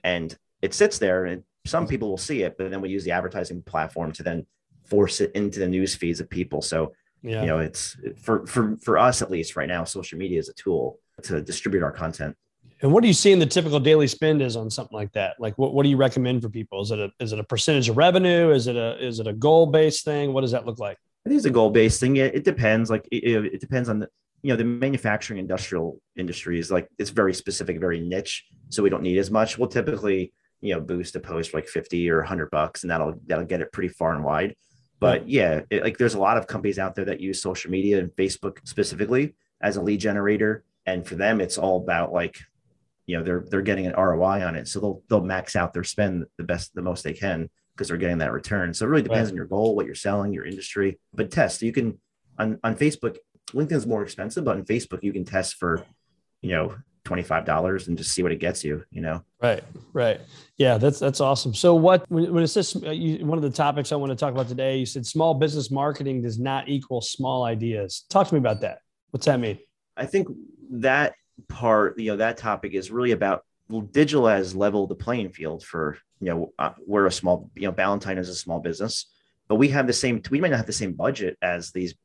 and 0.03 0.37
it 0.61 0.73
sits 0.73 0.99
there 0.99 1.25
and 1.25 1.43
some 1.65 1.87
people 1.87 2.09
will 2.09 2.17
see 2.17 2.43
it, 2.43 2.57
but 2.57 2.69
then 2.69 2.81
we 2.81 2.89
use 2.89 3.05
the 3.05 3.11
advertising 3.11 3.61
platform 3.61 4.11
to 4.13 4.23
then 4.23 4.45
force 4.83 5.21
it 5.21 5.31
into 5.33 5.59
the 5.59 5.67
news 5.67 5.95
feeds 5.95 6.19
of 6.19 6.29
people. 6.29 6.61
So 6.61 6.93
yeah. 7.23 7.41
you 7.41 7.47
know 7.47 7.59
it's 7.59 7.95
for 8.19 8.45
for 8.47 8.77
for 8.77 8.97
us 8.97 9.21
at 9.21 9.29
least 9.29 9.55
right 9.55 9.67
now 9.67 9.83
social 9.83 10.17
media 10.17 10.39
is 10.39 10.49
a 10.49 10.53
tool 10.53 10.99
to 11.23 11.41
distribute 11.41 11.83
our 11.83 11.91
content 11.91 12.35
And 12.81 12.91
what 12.91 13.01
do 13.01 13.07
you 13.07 13.13
see 13.13 13.31
in 13.31 13.39
the 13.39 13.45
typical 13.45 13.79
daily 13.79 14.07
spend 14.07 14.41
is 14.41 14.55
on 14.55 14.69
something 14.69 14.95
like 14.95 15.11
that? 15.13 15.35
Like 15.39 15.57
what, 15.57 15.73
what 15.73 15.83
do 15.83 15.89
you 15.89 15.97
recommend 15.97 16.41
for 16.41 16.49
people? 16.49 16.81
Is 16.81 16.91
it 16.91 16.99
a 16.99 17.11
is 17.19 17.31
it 17.31 17.39
a 17.39 17.43
percentage 17.43 17.89
of 17.89 17.97
revenue? 17.97 18.51
Is 18.51 18.67
it 18.67 18.75
a 18.75 18.97
is 19.05 19.19
it 19.19 19.27
a 19.27 19.33
goal 19.33 19.67
based 19.67 20.03
thing? 20.03 20.33
What 20.33 20.41
does 20.41 20.51
that 20.51 20.65
look 20.65 20.79
like? 20.79 20.97
i 21.25 21.29
think 21.29 21.37
it's 21.37 21.45
a 21.45 21.51
goal-based 21.51 21.99
thing 21.99 22.17
it, 22.17 22.35
it 22.35 22.43
depends 22.43 22.89
like 22.89 23.07
it, 23.11 23.45
it 23.53 23.61
depends 23.61 23.89
on 23.89 23.99
the 23.99 24.09
you 24.41 24.49
know 24.49 24.55
the 24.55 24.63
manufacturing 24.63 25.39
industrial 25.39 25.99
industry 26.17 26.59
is 26.59 26.71
like 26.71 26.87
it's 26.97 27.09
very 27.09 27.33
specific 27.33 27.79
very 27.79 27.99
niche 27.99 28.45
so 28.69 28.81
we 28.81 28.89
don't 28.89 29.03
need 29.03 29.17
as 29.17 29.29
much 29.29 29.57
we'll 29.57 29.69
typically 29.69 30.33
you 30.61 30.73
know 30.73 30.81
boost 30.81 31.15
a 31.15 31.19
post 31.19 31.53
like 31.53 31.67
50 31.67 32.09
or 32.09 32.17
100 32.17 32.49
bucks 32.49 32.83
and 32.83 32.91
that'll 32.91 33.13
that'll 33.27 33.45
get 33.45 33.61
it 33.61 33.71
pretty 33.71 33.89
far 33.89 34.13
and 34.13 34.23
wide 34.23 34.55
but 34.99 35.27
yeah 35.27 35.61
it, 35.69 35.83
like 35.83 35.97
there's 35.97 36.15
a 36.15 36.19
lot 36.19 36.37
of 36.37 36.47
companies 36.47 36.79
out 36.79 36.95
there 36.95 37.05
that 37.05 37.19
use 37.19 37.41
social 37.41 37.69
media 37.71 37.99
and 37.99 38.09
facebook 38.11 38.57
specifically 38.63 39.35
as 39.61 39.77
a 39.77 39.81
lead 39.81 39.99
generator 39.99 40.63
and 40.87 41.05
for 41.05 41.15
them 41.15 41.39
it's 41.39 41.57
all 41.57 41.77
about 41.77 42.11
like 42.11 42.39
you 43.11 43.17
know 43.17 43.23
they're 43.23 43.43
they're 43.49 43.61
getting 43.61 43.85
an 43.85 43.93
roi 43.93 44.41
on 44.41 44.55
it 44.55 44.67
so 44.69 44.79
they'll 44.79 45.01
they'll 45.09 45.21
max 45.35 45.55
out 45.57 45.73
their 45.73 45.83
spend 45.83 46.25
the 46.37 46.43
best 46.45 46.73
the 46.73 46.81
most 46.81 47.03
they 47.03 47.11
can 47.13 47.49
because 47.75 47.89
they're 47.89 47.97
getting 47.97 48.19
that 48.19 48.31
return 48.31 48.73
so 48.73 48.85
it 48.85 48.89
really 48.89 49.03
depends 49.03 49.27
Right. 49.27 49.33
on 49.33 49.35
your 49.35 49.45
goal 49.47 49.75
what 49.75 49.85
you're 49.85 49.95
selling 49.95 50.31
your 50.31 50.45
industry 50.45 50.97
but 51.13 51.29
test 51.29 51.61
you 51.61 51.73
can 51.73 51.99
on 52.39 52.57
on 52.63 52.75
facebook 52.75 53.17
linkedin's 53.51 53.85
more 53.85 54.01
expensive 54.01 54.45
but 54.45 54.55
on 54.55 54.63
facebook 54.63 55.03
you 55.03 55.11
can 55.11 55.25
test 55.25 55.55
for 55.55 55.83
you 56.41 56.51
know 56.51 56.73
$25 57.03 57.87
and 57.87 57.97
just 57.97 58.11
see 58.11 58.23
what 58.23 58.31
it 58.31 58.39
gets 58.39 58.63
you 58.63 58.83
you 58.91 59.01
know 59.01 59.23
Right, 59.41 59.63
right. 59.91 60.21
Yeah, 60.57 60.77
that's 60.77 60.99
that's 60.99 61.19
awesome. 61.19 61.55
So, 61.55 61.73
what 61.73 62.05
when, 62.09 62.31
when 62.31 62.43
it 62.43 62.47
says 62.49 62.77
uh, 62.85 62.91
you, 62.91 63.25
one 63.25 63.39
of 63.39 63.41
the 63.41 63.49
topics 63.49 63.91
I 63.91 63.95
want 63.95 64.11
to 64.11 64.15
talk 64.15 64.31
about 64.31 64.47
today, 64.47 64.77
you 64.77 64.85
said 64.85 65.03
small 65.03 65.33
business 65.33 65.71
marketing 65.71 66.21
does 66.21 66.37
not 66.37 66.69
equal 66.69 67.01
small 67.01 67.43
ideas. 67.43 68.05
Talk 68.09 68.27
to 68.27 68.35
me 68.35 68.37
about 68.37 68.61
that. 68.61 68.81
What's 69.09 69.25
that 69.25 69.39
mean? 69.39 69.57
I 69.97 70.05
think 70.05 70.27
that 70.69 71.15
part, 71.47 71.99
you 71.99 72.11
know, 72.11 72.17
that 72.17 72.37
topic 72.37 72.73
is 72.73 72.91
really 72.91 73.11
about 73.11 73.43
well, 73.71 73.81
digital 73.81 74.27
has 74.27 74.53
leveled 74.53 74.89
the 74.89 74.95
playing 74.95 75.29
field 75.29 75.63
for, 75.63 75.97
you 76.19 76.27
know, 76.27 76.53
uh, 76.59 76.71
we're 76.85 77.05
a 77.05 77.11
small, 77.11 77.49
you 77.55 77.63
know, 77.63 77.71
Ballantine 77.71 78.17
is 78.17 78.29
a 78.29 78.35
small 78.35 78.59
business, 78.59 79.05
but 79.47 79.55
we 79.55 79.69
have 79.69 79.87
the 79.87 79.93
same, 79.93 80.21
we 80.29 80.41
might 80.41 80.51
not 80.51 80.57
have 80.57 80.65
the 80.65 80.73
same 80.73 80.93
budget 80.93 81.37
as 81.41 81.71
these, 81.71 81.95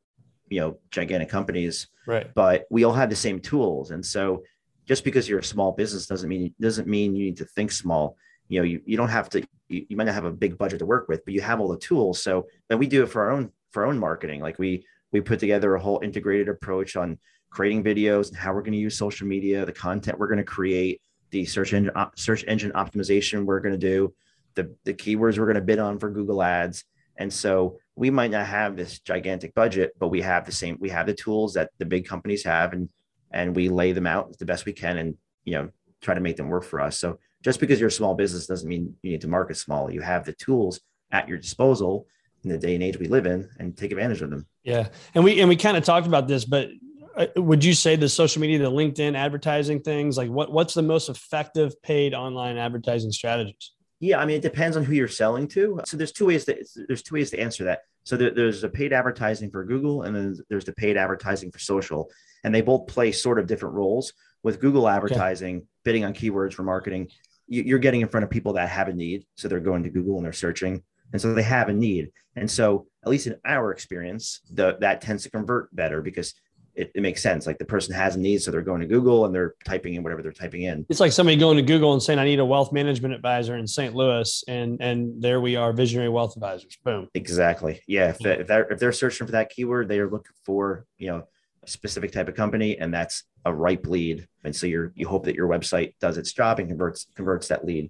you 0.47 0.61
know, 0.61 0.77
gigantic 0.91 1.29
companies, 1.29 1.87
Right. 2.05 2.33
but 2.33 2.65
we 2.69 2.85
all 2.85 2.93
have 2.93 3.09
the 3.09 3.17
same 3.17 3.39
tools. 3.39 3.91
And 3.91 4.05
so 4.05 4.43
just 4.85 5.03
because 5.03 5.27
you're 5.27 5.39
a 5.39 5.43
small 5.43 5.73
business 5.73 6.07
doesn't 6.07 6.29
mean, 6.29 6.53
doesn't 6.59 6.87
mean 6.87 7.15
you 7.15 7.25
need 7.25 7.37
to 7.37 7.45
think 7.45 7.71
small. 7.73 8.15
You 8.47 8.61
know, 8.61 8.63
you, 8.63 8.81
you 8.85 8.95
don't 8.95 9.09
have 9.09 9.29
to, 9.31 9.45
you, 9.67 9.85
you 9.89 9.97
might 9.97 10.05
not 10.05 10.15
have 10.15 10.23
a 10.23 10.31
big 10.31 10.57
budget 10.57 10.79
to 10.79 10.85
work 10.85 11.09
with, 11.09 11.25
but 11.25 11.33
you 11.33 11.41
have 11.41 11.59
all 11.59 11.67
the 11.67 11.77
tools. 11.77 12.23
So, 12.23 12.47
and 12.69 12.79
we 12.79 12.87
do 12.87 13.03
it 13.03 13.07
for 13.07 13.23
our 13.23 13.31
own, 13.31 13.51
for 13.71 13.83
our 13.83 13.89
own 13.89 13.99
marketing. 13.99 14.39
Like 14.39 14.57
we, 14.57 14.85
we 15.11 15.19
put 15.19 15.39
together 15.39 15.75
a 15.75 15.81
whole 15.81 15.99
integrated 16.01 16.47
approach 16.47 16.95
on 16.95 17.17
creating 17.49 17.83
videos 17.83 18.29
and 18.29 18.37
how 18.37 18.53
we're 18.53 18.61
going 18.61 18.73
to 18.73 18.79
use 18.79 18.97
social 18.97 19.27
media, 19.27 19.65
the 19.65 19.71
content 19.71 20.19
we're 20.19 20.27
going 20.27 20.37
to 20.37 20.43
create, 20.43 21.01
the 21.31 21.45
search 21.45 21.73
engine 21.73 21.93
search 22.15 22.43
engine 22.47 22.71
optimization 22.73 23.45
we're 23.45 23.59
going 23.59 23.73
to 23.73 23.77
do, 23.77 24.13
the 24.55 24.75
the 24.85 24.93
keywords 24.93 25.37
we're 25.37 25.45
going 25.45 25.55
to 25.55 25.61
bid 25.61 25.79
on 25.79 25.99
for 25.99 26.09
Google 26.09 26.41
Ads. 26.43 26.83
And 27.17 27.33
so 27.33 27.79
we 27.95 28.09
might 28.09 28.31
not 28.31 28.45
have 28.45 28.75
this 28.75 28.99
gigantic 28.99 29.55
budget, 29.55 29.93
but 29.99 30.09
we 30.09 30.21
have 30.21 30.45
the 30.45 30.51
same 30.51 30.77
we 30.79 30.89
have 30.89 31.07
the 31.07 31.13
tools 31.13 31.53
that 31.53 31.71
the 31.77 31.85
big 31.85 32.07
companies 32.07 32.43
have 32.43 32.73
and 32.73 32.89
and 33.31 33.55
we 33.55 33.69
lay 33.69 33.91
them 33.91 34.07
out 34.07 34.37
the 34.37 34.45
best 34.45 34.65
we 34.65 34.73
can 34.73 34.97
and 34.97 35.15
you 35.43 35.53
know 35.53 35.69
try 36.01 36.13
to 36.13 36.21
make 36.21 36.37
them 36.37 36.49
work 36.49 36.63
for 36.63 36.79
us. 36.79 36.99
So 36.99 37.19
just 37.43 37.59
because 37.59 37.79
you're 37.79 37.89
a 37.89 37.91
small 37.91 38.13
business 38.13 38.47
doesn't 38.47 38.69
mean 38.69 38.95
you 39.01 39.11
need 39.11 39.21
to 39.21 39.27
market 39.27 39.57
small. 39.57 39.91
You 39.91 40.01
have 40.01 40.25
the 40.25 40.33
tools 40.33 40.79
at 41.11 41.27
your 41.27 41.37
disposal 41.37 42.05
in 42.43 42.49
the 42.49 42.57
day 42.57 42.75
and 42.75 42.83
age 42.83 42.97
we 42.97 43.07
live 43.07 43.25
in 43.25 43.49
and 43.59 43.75
take 43.75 43.91
advantage 43.91 44.21
of 44.21 44.29
them. 44.29 44.45
Yeah. 44.63 44.89
And 45.15 45.23
we 45.23 45.39
and 45.39 45.49
we 45.49 45.55
kind 45.55 45.77
of 45.77 45.83
talked 45.83 46.07
about 46.07 46.27
this, 46.27 46.45
but 46.45 46.69
Uh, 47.17 47.25
would 47.37 47.63
you 47.63 47.73
say 47.73 47.95
the 47.95 48.07
social 48.07 48.41
media, 48.41 48.59
the 48.59 48.71
LinkedIn 48.71 49.17
advertising 49.17 49.81
things, 49.81 50.17
like 50.17 50.29
what 50.29 50.51
what's 50.51 50.75
the 50.75 50.83
most 50.83 51.09
effective 51.09 51.81
paid 51.81 52.13
online 52.13 52.57
advertising 52.57 53.11
strategies? 53.11 53.71
Yeah, 53.99 54.19
I 54.19 54.25
mean, 54.25 54.37
it 54.37 54.43
depends 54.43 54.77
on 54.77 54.83
who 54.83 54.93
you're 54.93 55.07
selling 55.07 55.47
to. 55.49 55.81
So 55.85 55.97
there's 55.97 56.11
two 56.11 56.27
ways 56.27 56.45
that 56.45 56.57
there's 56.87 57.01
two 57.01 57.15
ways 57.15 57.31
to 57.31 57.39
answer 57.39 57.63
that. 57.63 57.81
So 58.03 58.15
there, 58.15 58.29
there's 58.29 58.63
a 58.63 58.69
paid 58.69 58.93
advertising 58.93 59.49
for 59.49 59.65
Google, 59.65 60.03
and 60.03 60.15
then 60.15 60.37
there's 60.49 60.65
the 60.65 60.73
paid 60.73 60.95
advertising 60.95 61.51
for 61.51 61.59
social, 61.59 62.11
and 62.43 62.53
they 62.53 62.61
both 62.61 62.87
play 62.87 63.11
sort 63.11 63.39
of 63.39 63.47
different 63.47 63.75
roles. 63.75 64.13
With 64.43 64.61
Google 64.61 64.87
advertising, 64.87 65.57
okay. 65.57 65.65
bidding 65.83 66.05
on 66.05 66.13
keywords 66.13 66.53
for 66.53 66.63
marketing, 66.63 67.09
you're 67.47 67.79
getting 67.79 68.01
in 68.01 68.07
front 68.07 68.23
of 68.23 68.29
people 68.29 68.53
that 68.53 68.69
have 68.69 68.87
a 68.87 68.93
need, 68.93 69.25
so 69.35 69.47
they're 69.47 69.59
going 69.59 69.83
to 69.83 69.89
Google 69.89 70.17
and 70.17 70.25
they're 70.25 70.33
searching, 70.33 70.83
and 71.11 71.21
so 71.21 71.33
they 71.33 71.43
have 71.43 71.69
a 71.69 71.73
need, 71.73 72.11
and 72.35 72.49
so 72.49 72.87
at 73.03 73.09
least 73.09 73.27
in 73.27 73.35
our 73.45 73.71
experience, 73.71 74.41
the, 74.51 74.77
that 74.79 75.01
tends 75.01 75.23
to 75.23 75.31
convert 75.31 75.75
better 75.75 76.01
because 76.01 76.33
it, 76.77 76.91
it, 76.93 77.01
makes 77.01 77.23
sense. 77.23 77.47
Like 77.47 77.57
the 77.57 77.65
person 77.65 77.93
has 77.95 78.15
a 78.15 78.19
need, 78.19 78.41
so 78.41 78.51
they're 78.51 78.61
going 78.61 78.81
to 78.81 78.87
Google 78.87 79.25
and 79.25 79.33
they're 79.33 79.55
typing 79.65 79.95
in 79.95 80.03
whatever 80.03 80.21
they're 80.21 80.31
typing 80.31 80.61
in. 80.61 80.85
It's 80.89 80.99
like 80.99 81.11
somebody 81.11 81.35
going 81.35 81.57
to 81.57 81.63
Google 81.63 81.93
and 81.93 82.01
saying, 82.01 82.19
"I 82.19 82.23
need 82.23 82.39
a 82.39 82.45
wealth 82.45 82.71
management 82.71 83.15
advisor 83.15 83.57
in 83.57 83.65
St. 83.65 83.95
Louis," 83.95 84.43
and 84.47 84.77
and 84.79 85.21
there 85.21 85.41
we 85.41 85.55
are, 85.55 85.73
visionary 85.73 86.09
wealth 86.09 86.35
advisors. 86.35 86.77
Boom. 86.83 87.09
Exactly. 87.15 87.81
Yeah. 87.87 88.09
If, 88.09 88.23
if 88.23 88.47
they're 88.47 88.71
if 88.71 88.79
they're 88.79 88.91
searching 88.91 89.25
for 89.25 89.31
that 89.31 89.49
keyword, 89.49 89.89
they 89.89 89.99
are 89.99 90.09
looking 90.09 90.35
for 90.45 90.85
you 90.99 91.07
know 91.07 91.27
a 91.63 91.67
specific 91.67 92.11
type 92.11 92.27
of 92.27 92.35
company, 92.35 92.77
and 92.77 92.93
that's 92.93 93.23
a 93.43 93.53
ripe 93.53 93.87
lead. 93.87 94.27
And 94.43 94.55
so 94.55 94.67
you're 94.67 94.93
you 94.95 95.07
hope 95.07 95.25
that 95.25 95.35
your 95.35 95.47
website 95.47 95.95
does 95.99 96.17
its 96.17 96.31
job 96.31 96.59
and 96.59 96.69
converts 96.69 97.07
converts 97.15 97.47
that 97.47 97.65
lead. 97.65 97.89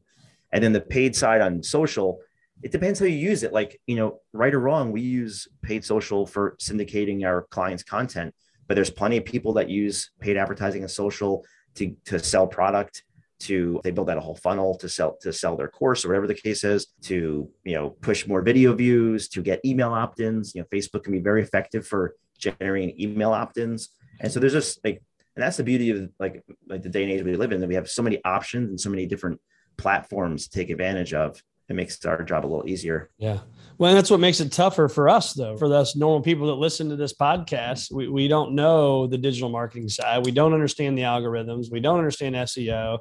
And 0.54 0.64
then 0.64 0.72
the 0.72 0.80
paid 0.80 1.14
side 1.14 1.42
on 1.42 1.62
social, 1.62 2.22
it 2.64 2.72
depends 2.72 3.02
how 3.02 3.06
you 3.06 3.18
use 3.18 3.44
it. 3.44 3.52
Like 3.52 3.82
you 3.86 3.98
know, 3.98 4.22
right 4.32 4.54
or 4.54 4.62
wrong, 4.62 4.94
we 4.94 5.02
use 5.02 5.50
paid 5.62 5.84
social 5.84 6.26
for 6.26 6.56
syndicating 6.62 7.26
our 7.26 7.42
clients' 7.50 7.84
content 7.84 8.34
but 8.68 8.76
there's 8.76 8.90
plenty 8.90 9.18
of 9.18 9.26
people 9.26 9.54
that 9.54 9.70
use 9.70 10.12
paid 10.20 10.38
advertising 10.38 10.82
and 10.82 10.92
social 10.92 11.46
to, 11.76 11.96
to 12.06 12.20
sell 12.20 12.48
product 12.48 13.04
to 13.40 13.80
they 13.84 13.92
build 13.92 14.10
out 14.10 14.18
a 14.18 14.22
whole 14.22 14.36
funnel 14.36 14.76
to 14.76 14.90
sell 14.90 15.16
to 15.22 15.32
sell 15.32 15.56
their 15.56 15.68
course 15.68 16.04
or 16.04 16.08
whatever 16.08 16.26
the 16.28 16.34
case 16.34 16.64
is 16.64 16.88
to 17.02 17.48
you 17.64 17.76
know 17.76 17.92
push 18.02 18.28
more 18.28 18.42
video 18.42 18.74
views 18.74 19.28
to 19.30 19.42
get 19.42 19.64
email 19.64 19.94
opt-ins. 19.94 20.56
You 20.56 20.62
know 20.62 20.68
facebook 20.74 21.04
can 21.04 21.14
be 21.14 21.20
very 21.20 21.44
effective 21.44 21.86
for 21.86 22.16
generating 22.38 23.00
email 23.00 23.32
opt-ins. 23.32 23.90
And 24.20 24.32
so 24.32 24.40
there's 24.40 24.54
just 24.54 24.84
like 24.84 25.04
and 25.36 25.44
that's 25.44 25.58
the 25.58 25.64
beauty 25.64 25.92
of 25.92 26.10
like 26.20 26.44
like 26.68 26.82
the 26.82 26.90
day 26.90 27.04
and 27.04 27.12
age 27.12 27.24
we 27.24 27.36
live 27.36 27.52
in 27.52 27.62
that 27.62 27.68
we 27.68 27.76
have 27.76 27.90
so 27.90 28.02
many 28.02 28.20
options 28.26 28.70
and 28.70 28.80
so 28.80 28.90
many 28.90 29.06
different 29.06 29.40
platforms 29.78 30.48
to 30.48 30.58
take 30.58 30.72
advantage 30.72 31.14
of 31.14 31.42
it 31.70 31.76
makes 31.76 32.04
our 32.06 32.24
job 32.24 32.46
a 32.46 32.48
little 32.48 32.68
easier. 32.68 33.10
Yeah. 33.18 33.40
Well, 33.78 33.94
that's 33.94 34.10
what 34.10 34.20
makes 34.20 34.40
it 34.40 34.52
tougher 34.52 34.88
for 34.88 35.10
us, 35.10 35.34
though. 35.34 35.58
For 35.58 35.72
us 35.74 35.96
normal 35.96 36.22
people 36.22 36.48
that 36.48 36.54
listen 36.54 36.90
to 36.90 36.96
this 36.96 37.14
podcast, 37.14 37.92
we, 37.92 38.08
we 38.08 38.28
don't 38.28 38.54
know 38.54 39.06
the 39.06 39.18
digital 39.18 39.50
marketing 39.50 39.90
side. 39.90 40.26
We 40.26 40.32
don't 40.32 40.54
understand 40.54 40.98
the 40.98 41.04
algorithms. 41.04 41.72
We 41.72 41.80
don't 41.80 41.98
understand 41.98 42.36
SEO. 42.36 42.98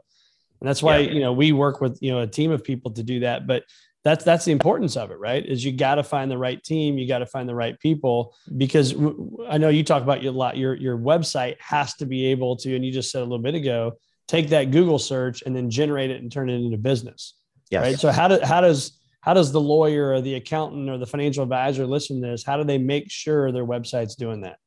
And 0.61 0.69
that's 0.69 0.83
why, 0.83 0.99
yeah. 0.99 1.13
you 1.13 1.21
know, 1.21 1.33
we 1.33 1.53
work 1.53 1.81
with, 1.81 1.99
you 2.03 2.11
know, 2.11 2.21
a 2.21 2.27
team 2.27 2.51
of 2.51 2.65
people 2.65 2.91
to 2.93 3.03
do 3.03 3.21
that. 3.21 3.47
But 3.47 3.63
that's 4.07 4.25
that's 4.25 4.45
the 4.45 4.53
importance 4.53 4.97
of 4.97 5.11
it, 5.11 5.19
right? 5.19 5.45
Is 5.45 5.65
you 5.65 5.73
got 5.73 5.97
to 5.97 6.05
find 6.05 6.31
the 6.31 6.39
right 6.39 6.63
team, 6.63 6.97
you 6.97 7.09
got 7.09 7.19
to 7.19 7.27
find 7.27 7.49
the 7.49 7.57
right 7.57 7.79
people 7.81 8.37
because 8.57 8.95
I 9.49 9.59
know 9.59 9.69
you 9.69 9.83
talk 9.83 10.03
about 10.03 10.23
your 10.23 10.33
lot 10.33 10.57
your 10.57 10.75
your 10.75 10.97
website 10.97 11.57
has 11.59 11.95
to 11.95 12.07
be 12.07 12.27
able 12.27 12.55
to 12.59 12.77
and 12.77 12.85
you 12.85 12.93
just 12.93 13.11
said 13.11 13.21
a 13.21 13.25
little 13.25 13.41
bit 13.41 13.57
ago, 13.57 13.99
take 14.29 14.51
that 14.51 14.71
Google 14.71 15.01
search 15.01 15.43
and 15.45 15.57
then 15.57 15.71
generate 15.71 16.11
it 16.11 16.23
and 16.23 16.31
turn 16.31 16.49
it 16.49 16.55
into 16.55 16.77
business. 16.77 17.35
Yes. 17.71 17.83
Right. 17.83 17.99
So 17.99 18.11
how 18.11 18.29
do, 18.29 18.39
how 18.43 18.61
does 18.61 18.99
how 19.21 19.35
does 19.35 19.51
the 19.51 19.61
lawyer 19.61 20.13
or 20.13 20.21
the 20.21 20.37
accountant 20.37 20.89
or 20.89 20.99
the 20.99 21.07
financial 21.07 21.43
advisor 21.43 21.85
listen 21.85 22.21
to 22.23 22.29
this? 22.29 22.45
How 22.45 22.57
do 22.57 22.65
they 22.65 22.79
make 22.79 23.11
sure 23.11 23.51
their 23.51 23.67
website's 23.67 24.15
doing 24.15 24.43
that? 24.43 24.59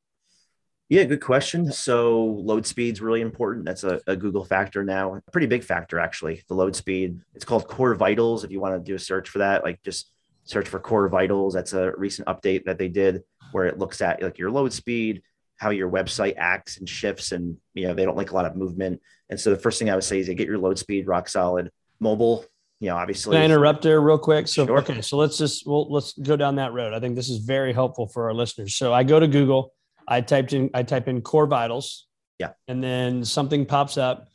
Yeah, 0.90 1.04
good 1.04 1.22
question. 1.22 1.72
So 1.72 2.26
load 2.26 2.66
speed's 2.66 3.00
really 3.00 3.22
important. 3.22 3.66
That's 3.66 3.84
a, 3.84 4.02
a, 4.08 4.16
Google 4.16 4.44
factor 4.44 4.84
now, 4.84 5.16
a 5.16 5.32
pretty 5.32 5.46
big 5.46 5.64
factor 5.64 6.00
actually. 6.00 6.44
The 6.48 6.56
load 6.56 6.76
speed. 6.76 7.22
It's 7.36 7.46
called 7.46 7.68
Core 7.68 7.94
Vitals. 7.94 8.44
If 8.44 8.52
you 8.52 8.60
want 8.60 8.76
to 8.76 8.80
do 8.80 8.96
a 8.96 9.00
search 9.00 9.30
for 9.30 9.38
that, 9.38 9.64
like 9.64 9.82
just 9.84 10.12
search 10.46 10.68
for 10.68 10.80
Core 10.80 11.08
Vitals. 11.08 11.54
That's 11.54 11.74
a 11.74 11.94
recent 11.96 12.28
update 12.28 12.66
that 12.66 12.80
they 12.80 12.90
did 12.90 13.24
where 13.52 13.66
it 13.66 13.78
looks 13.78 14.02
at 14.02 14.22
like 14.22 14.40
your 14.40 14.52
load 14.52 14.74
speed, 14.74 15.22
how 15.58 15.70
your 15.70 15.90
website 15.90 16.36
acts 16.38 16.78
and 16.78 16.90
shifts, 16.90 17.32
and 17.32 17.56
you 17.76 17.88
know 17.88 17.94
they 17.94 18.04
don't 18.04 18.18
like 18.18 18.32
a 18.32 18.36
lot 18.36 18.46
of 18.46 18.56
movement. 18.56 19.00
And 19.30 19.40
so 19.40 19.52
the 19.52 19.62
first 19.62 19.78
thing 19.78 19.90
I 19.90 19.96
would 19.96 20.04
say 20.04 20.20
is 20.20 20.26
to 20.26 20.34
get 20.34 20.48
your 20.48 20.58
load 20.58 20.80
speed 20.80 21.08
rock 21.08 21.30
solid. 21.30 21.72
Mobile 22.00 22.46
you 22.80 22.90
know, 22.90 22.96
obviously. 22.96 23.36
Can 23.36 23.42
I 23.42 23.46
interrupt 23.46 23.82
there 23.82 24.00
real 24.00 24.18
quick? 24.18 24.48
So, 24.48 24.66
sure. 24.66 24.80
okay, 24.80 25.02
so 25.02 25.18
let's 25.18 25.38
just 25.38 25.68
well, 25.68 25.92
let's 25.92 26.14
go 26.14 26.36
down 26.36 26.56
that 26.56 26.74
road. 26.74 26.94
I 26.94 27.00
think 27.00 27.16
this 27.16 27.30
is 27.30 27.40
very 27.40 27.74
helpful 27.74 28.08
for 28.08 28.26
our 28.26 28.34
listeners. 28.34 28.76
So, 28.76 28.94
I 28.94 29.04
go 29.04 29.20
to 29.20 29.28
Google, 29.28 29.74
I 30.08 30.22
typed 30.22 30.54
in, 30.54 30.70
I 30.74 30.84
type 30.84 31.08
in 31.08 31.22
core 31.22 31.46
vitals, 31.46 32.08
yeah, 32.40 32.52
and 32.68 32.82
then 32.82 33.26
something 33.26 33.66
pops 33.66 33.98
up, 33.98 34.28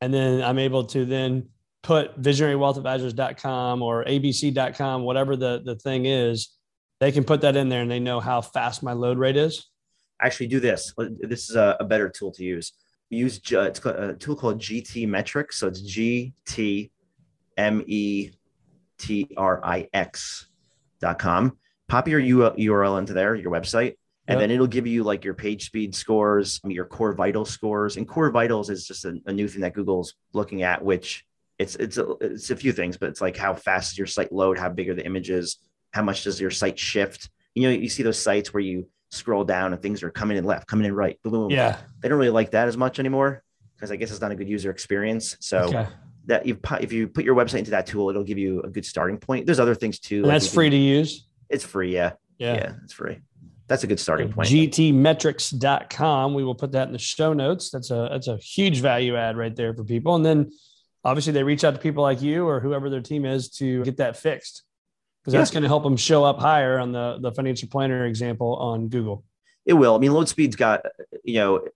and 0.00 0.12
then 0.12 0.42
I'm 0.42 0.58
able 0.58 0.84
to 0.86 1.04
then 1.04 1.48
put 1.82 2.20
visionarywealthadvisors.com 2.20 3.82
or 3.82 4.04
abc.com, 4.04 5.02
whatever 5.02 5.36
the 5.36 5.62
the 5.64 5.76
thing 5.76 6.06
is. 6.06 6.56
They 7.00 7.12
can 7.12 7.24
put 7.24 7.40
that 7.42 7.56
in 7.56 7.70
there, 7.70 7.80
and 7.82 7.90
they 7.90 8.00
know 8.00 8.20
how 8.20 8.42
fast 8.42 8.82
my 8.82 8.92
load 8.92 9.18
rate 9.18 9.36
is. 9.36 9.66
Actually, 10.22 10.48
do 10.48 10.60
this. 10.60 10.92
This 10.98 11.48
is 11.48 11.56
a, 11.56 11.78
a 11.80 11.84
better 11.84 12.10
tool 12.10 12.30
to 12.32 12.44
use. 12.44 12.72
Use 13.08 13.40
it's 13.50 13.84
a 13.84 14.14
tool 14.14 14.36
called 14.36 14.60
GTmetrix. 14.60 15.54
So 15.54 15.66
it's 15.66 15.82
GT 15.82 16.90
M 17.56 17.82
E 17.86 18.30
T 18.98 19.28
R 19.36 19.64
I 19.64 19.88
X 19.92 20.48
dot 21.00 21.18
com. 21.18 21.56
Pop 21.88 22.06
your 22.06 22.20
URL 22.20 22.98
into 22.98 23.12
there, 23.12 23.34
your 23.34 23.50
website, 23.50 23.96
and 24.28 24.38
yep. 24.38 24.40
then 24.40 24.50
it'll 24.52 24.68
give 24.68 24.86
you 24.86 25.02
like 25.02 25.24
your 25.24 25.34
page 25.34 25.66
speed 25.66 25.94
scores, 25.94 26.60
your 26.64 26.84
core 26.84 27.14
vital 27.14 27.44
scores. 27.44 27.96
And 27.96 28.06
core 28.06 28.30
vitals 28.30 28.70
is 28.70 28.86
just 28.86 29.04
a, 29.04 29.18
a 29.26 29.32
new 29.32 29.48
thing 29.48 29.62
that 29.62 29.74
Google's 29.74 30.14
looking 30.32 30.62
at, 30.62 30.84
which 30.84 31.24
it's 31.58 31.74
it's 31.76 31.98
a, 31.98 32.12
it's 32.20 32.50
a 32.50 32.56
few 32.56 32.72
things, 32.72 32.96
but 32.96 33.08
it's 33.08 33.20
like 33.20 33.36
how 33.36 33.54
fast 33.54 33.90
does 33.90 33.98
your 33.98 34.06
site 34.06 34.32
load, 34.32 34.56
how 34.56 34.68
big 34.68 34.88
are 34.88 34.94
the 34.94 35.04
images, 35.04 35.58
how 35.90 36.02
much 36.02 36.22
does 36.22 36.40
your 36.40 36.50
site 36.52 36.78
shift. 36.78 37.28
You 37.54 37.64
know, 37.64 37.70
you 37.70 37.88
see 37.88 38.04
those 38.04 38.22
sites 38.22 38.54
where 38.54 38.62
you 38.62 38.88
scroll 39.10 39.42
down 39.42 39.72
and 39.72 39.82
things 39.82 40.04
are 40.04 40.10
coming 40.10 40.36
in 40.36 40.44
left, 40.44 40.68
coming 40.68 40.86
in 40.86 40.94
right, 40.94 41.20
boom. 41.24 41.50
Yeah, 41.50 41.78
they 42.00 42.08
don't 42.08 42.18
really 42.18 42.30
like 42.30 42.52
that 42.52 42.68
as 42.68 42.76
much 42.76 43.00
anymore 43.00 43.42
because 43.74 43.90
I 43.90 43.96
guess 43.96 44.12
it's 44.12 44.20
not 44.20 44.30
a 44.30 44.36
good 44.36 44.48
user 44.48 44.70
experience. 44.70 45.36
So 45.40 45.58
okay 45.58 45.86
that 46.30 46.46
you 46.46 46.58
if 46.80 46.92
you 46.92 47.08
put 47.08 47.24
your 47.24 47.34
website 47.34 47.58
into 47.58 47.72
that 47.72 47.86
tool, 47.86 48.08
it'll 48.08 48.24
give 48.24 48.38
you 48.38 48.62
a 48.62 48.68
good 48.68 48.86
starting 48.86 49.18
point. 49.18 49.46
There's 49.46 49.60
other 49.60 49.74
things 49.74 49.98
too. 49.98 50.22
Like 50.22 50.32
that's 50.32 50.52
free 50.52 50.70
to 50.70 50.76
use. 50.76 51.26
It's 51.48 51.64
free. 51.64 51.92
Yeah. 51.92 52.12
Yeah. 52.38 52.54
Yeah. 52.54 52.72
It's 52.84 52.92
free. 52.92 53.18
That's 53.66 53.84
a 53.84 53.86
good 53.86 54.00
starting 54.00 54.32
point. 54.32 54.48
GTmetrix.com. 54.48 56.34
We 56.34 56.44
will 56.44 56.54
put 56.54 56.72
that 56.72 56.86
in 56.86 56.92
the 56.92 56.98
show 56.98 57.32
notes. 57.32 57.70
That's 57.70 57.90
a 57.90 58.08
that's 58.10 58.28
a 58.28 58.36
huge 58.36 58.80
value 58.80 59.16
add 59.16 59.36
right 59.36 59.54
there 59.54 59.74
for 59.74 59.84
people. 59.84 60.14
And 60.14 60.24
then 60.24 60.50
obviously 61.04 61.32
they 61.32 61.42
reach 61.42 61.64
out 61.64 61.74
to 61.74 61.80
people 61.80 62.02
like 62.02 62.22
you 62.22 62.48
or 62.48 62.60
whoever 62.60 62.88
their 62.90 63.00
team 63.00 63.24
is 63.24 63.50
to 63.58 63.84
get 63.84 63.98
that 63.98 64.16
fixed. 64.16 64.62
Because 65.22 65.34
that's 65.34 65.50
yeah. 65.50 65.54
going 65.54 65.62
to 65.64 65.68
help 65.68 65.82
them 65.82 65.96
show 65.96 66.24
up 66.24 66.38
higher 66.38 66.78
on 66.78 66.92
the 66.92 67.18
the 67.20 67.32
financial 67.32 67.68
planner 67.68 68.06
example 68.06 68.56
on 68.56 68.88
Google. 68.88 69.24
It 69.66 69.74
will. 69.74 69.94
I 69.94 69.98
mean, 69.98 70.12
load 70.12 70.28
speed's 70.28 70.56
got, 70.56 70.86
you 71.22 71.34
know, 71.34 71.68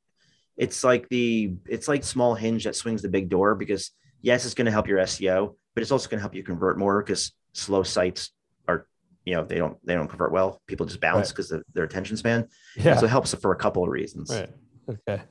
it's 0.57 0.85
like 0.85 1.09
the 1.09 1.55
it's 1.69 1.89
like 1.89 2.05
small 2.05 2.35
hinge 2.35 2.65
that 2.65 2.77
swings 2.77 3.03
the 3.03 3.09
big 3.09 3.29
door 3.29 3.55
because 3.55 3.91
yes, 4.25 4.45
it's 4.45 4.55
going 4.55 4.65
to 4.67 4.73
help 4.73 4.89
your 4.89 4.99
SEO, 5.01 5.55
but 5.75 5.83
it's 5.83 5.93
also 5.93 6.09
going 6.09 6.19
to 6.19 6.23
help 6.23 6.35
you 6.35 6.43
convert 6.43 6.79
more 6.79 7.03
because 7.03 7.33
slow 7.53 7.83
sites 7.83 8.31
are, 8.67 8.87
you 9.25 9.35
know, 9.35 9.45
they 9.45 9.57
don't 9.57 9.77
they 9.85 9.95
don't 9.95 10.09
convert 10.09 10.33
well. 10.33 10.61
People 10.67 10.87
just 10.87 11.01
bounce 11.01 11.31
because 11.31 11.53
right. 11.53 11.59
of 11.59 11.65
their 11.75 11.85
attention 11.85 12.17
span. 12.17 12.49
Yeah. 12.77 12.97
So 12.97 13.05
it 13.05 13.11
helps 13.11 13.35
for 13.35 13.53
a 13.53 13.57
couple 13.57 13.85
of 13.85 13.91
reasons. 13.91 14.31
Right. 14.31 14.51
Okay. 14.89 15.23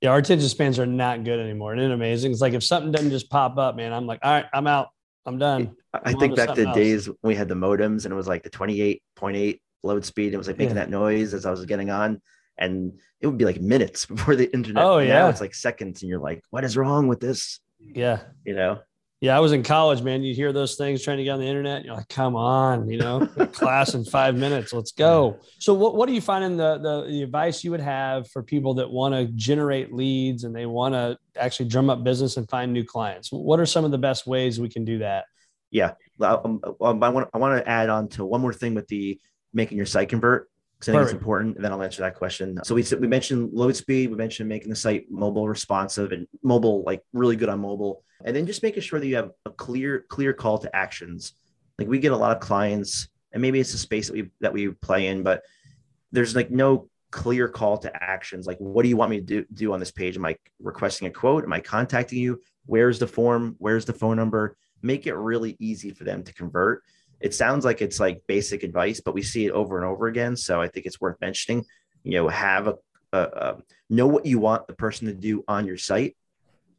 Yeah, 0.00 0.10
our 0.10 0.18
attention 0.18 0.48
spans 0.48 0.78
are 0.78 0.86
not 0.86 1.24
good 1.24 1.40
anymore. 1.40 1.74
Isn't 1.74 1.90
it 1.90 1.94
amazing? 1.94 2.32
It's 2.32 2.40
like 2.40 2.54
if 2.54 2.64
something 2.64 2.92
doesn't 2.92 3.10
just 3.10 3.28
pop 3.30 3.58
up, 3.58 3.76
man, 3.76 3.92
I'm 3.92 4.06
like, 4.06 4.20
all 4.22 4.32
right, 4.32 4.46
I'm 4.52 4.66
out. 4.66 4.88
I'm 5.26 5.38
done. 5.38 5.76
I 5.92 6.00
I'm 6.04 6.18
think 6.18 6.36
back 6.36 6.54
to 6.54 6.64
the 6.64 6.72
days 6.72 7.08
we 7.22 7.34
had 7.34 7.48
the 7.48 7.54
modems 7.54 8.04
and 8.04 8.12
it 8.12 8.16
was 8.16 8.28
like 8.28 8.44
the 8.44 8.50
28.8 8.50 9.60
load 9.82 10.04
speed. 10.04 10.32
It 10.32 10.38
was 10.38 10.46
like 10.46 10.56
making 10.56 10.76
yeah. 10.76 10.84
that 10.84 10.90
noise 10.90 11.34
as 11.34 11.44
I 11.44 11.50
was 11.50 11.64
getting 11.66 11.90
on. 11.90 12.22
And 12.56 12.98
it 13.20 13.26
would 13.26 13.38
be 13.38 13.44
like 13.44 13.60
minutes 13.60 14.06
before 14.06 14.36
the 14.36 14.50
internet. 14.54 14.82
Oh, 14.82 14.98
yeah. 14.98 15.18
Now 15.18 15.28
it's 15.28 15.40
like 15.40 15.54
seconds. 15.54 16.02
And 16.02 16.08
you're 16.08 16.20
like, 16.20 16.42
what 16.50 16.64
is 16.64 16.76
wrong 16.76 17.08
with 17.08 17.20
this? 17.20 17.60
Yeah. 17.80 18.20
You 18.44 18.54
know? 18.54 18.80
Yeah, 19.20 19.36
I 19.36 19.40
was 19.40 19.50
in 19.50 19.64
college, 19.64 20.00
man. 20.00 20.22
You 20.22 20.32
hear 20.32 20.52
those 20.52 20.76
things 20.76 21.02
trying 21.02 21.16
to 21.16 21.24
get 21.24 21.30
on 21.30 21.40
the 21.40 21.46
internet. 21.46 21.84
You're 21.84 21.96
like, 21.96 22.08
come 22.08 22.36
on, 22.36 22.88
you 22.88 22.98
know, 22.98 23.26
class 23.52 23.94
in 23.94 24.04
five 24.04 24.36
minutes. 24.36 24.72
Let's 24.72 24.92
go. 24.92 25.40
So, 25.58 25.74
what, 25.74 25.96
what 25.96 26.08
are 26.08 26.12
you 26.12 26.20
finding 26.20 26.56
the, 26.56 26.78
the, 26.78 27.06
the 27.08 27.22
advice 27.24 27.64
you 27.64 27.72
would 27.72 27.80
have 27.80 28.30
for 28.30 28.44
people 28.44 28.74
that 28.74 28.88
want 28.88 29.14
to 29.14 29.26
generate 29.34 29.92
leads 29.92 30.44
and 30.44 30.54
they 30.54 30.66
want 30.66 30.94
to 30.94 31.18
actually 31.36 31.68
drum 31.68 31.90
up 31.90 32.04
business 32.04 32.36
and 32.36 32.48
find 32.48 32.72
new 32.72 32.84
clients? 32.84 33.32
What 33.32 33.58
are 33.58 33.66
some 33.66 33.84
of 33.84 33.90
the 33.90 33.98
best 33.98 34.24
ways 34.24 34.60
we 34.60 34.68
can 34.68 34.84
do 34.84 34.98
that? 34.98 35.24
Yeah, 35.72 35.94
um, 36.20 36.60
um, 36.80 37.02
I 37.02 37.08
want 37.08 37.28
I 37.34 37.38
want 37.38 37.58
to 37.58 37.68
add 37.68 37.88
on 37.88 38.08
to 38.10 38.24
one 38.24 38.40
more 38.40 38.54
thing 38.54 38.74
with 38.74 38.86
the 38.86 39.18
making 39.52 39.76
your 39.76 39.86
site 39.86 40.10
convert 40.10 40.48
because 40.78 40.90
I 40.90 40.92
think 40.92 41.02
Perfect. 41.02 41.14
it's 41.14 41.20
important. 41.20 41.56
And 41.56 41.64
then 41.64 41.72
I'll 41.72 41.82
answer 41.82 42.02
that 42.02 42.14
question. 42.14 42.58
So 42.62 42.74
we 42.74 42.84
we 43.00 43.08
mentioned 43.08 43.52
load 43.52 43.74
speed, 43.74 44.10
we 44.10 44.16
mentioned 44.16 44.48
making 44.48 44.70
the 44.70 44.76
site 44.76 45.10
mobile 45.10 45.48
responsive 45.48 46.12
and 46.12 46.26
mobile 46.42 46.84
like 46.84 47.02
really 47.12 47.36
good 47.36 47.48
on 47.48 47.60
mobile 47.60 48.04
and 48.24 48.34
then 48.34 48.46
just 48.46 48.62
making 48.62 48.82
sure 48.82 49.00
that 49.00 49.06
you 49.06 49.16
have 49.16 49.30
a 49.44 49.50
clear 49.50 50.04
clear 50.08 50.32
call 50.32 50.58
to 50.58 50.74
actions. 50.74 51.32
Like 51.78 51.88
we 51.88 51.98
get 51.98 52.12
a 52.12 52.16
lot 52.16 52.36
of 52.36 52.40
clients 52.40 53.08
and 53.32 53.42
maybe 53.42 53.58
it's 53.58 53.74
a 53.74 53.78
space 53.78 54.06
that 54.06 54.14
we 54.14 54.30
that 54.40 54.52
we 54.52 54.68
play 54.68 55.08
in 55.08 55.22
but 55.24 55.42
there's 56.12 56.36
like 56.36 56.50
no 56.50 56.88
clear 57.10 57.48
call 57.48 57.78
to 57.78 58.02
actions. 58.02 58.46
Like 58.46 58.58
what 58.58 58.84
do 58.84 58.88
you 58.88 58.96
want 58.96 59.10
me 59.10 59.18
to 59.18 59.24
do, 59.24 59.44
do 59.52 59.72
on 59.72 59.80
this 59.80 59.90
page? 59.90 60.16
Am 60.16 60.24
i 60.26 60.36
requesting 60.60 61.08
a 61.08 61.10
quote? 61.10 61.42
Am 61.42 61.52
i 61.52 61.60
contacting 61.60 62.20
you? 62.20 62.40
Where's 62.66 63.00
the 63.00 63.06
form? 63.08 63.56
Where's 63.58 63.84
the 63.84 63.92
phone 63.92 64.16
number? 64.16 64.56
Make 64.80 65.08
it 65.08 65.14
really 65.14 65.56
easy 65.58 65.90
for 65.90 66.04
them 66.04 66.22
to 66.22 66.32
convert 66.32 66.84
it 67.20 67.34
sounds 67.34 67.64
like 67.64 67.82
it's 67.82 68.00
like 68.00 68.22
basic 68.26 68.62
advice 68.62 69.00
but 69.00 69.14
we 69.14 69.22
see 69.22 69.46
it 69.46 69.52
over 69.52 69.76
and 69.76 69.86
over 69.86 70.06
again 70.06 70.36
so 70.36 70.60
i 70.60 70.68
think 70.68 70.86
it's 70.86 71.00
worth 71.00 71.20
mentioning 71.20 71.64
you 72.04 72.12
know 72.12 72.28
have 72.28 72.68
a, 72.68 72.74
a, 73.12 73.18
a 73.20 73.56
know 73.90 74.06
what 74.06 74.26
you 74.26 74.38
want 74.38 74.66
the 74.66 74.74
person 74.74 75.06
to 75.06 75.14
do 75.14 75.44
on 75.48 75.66
your 75.66 75.76
site 75.76 76.16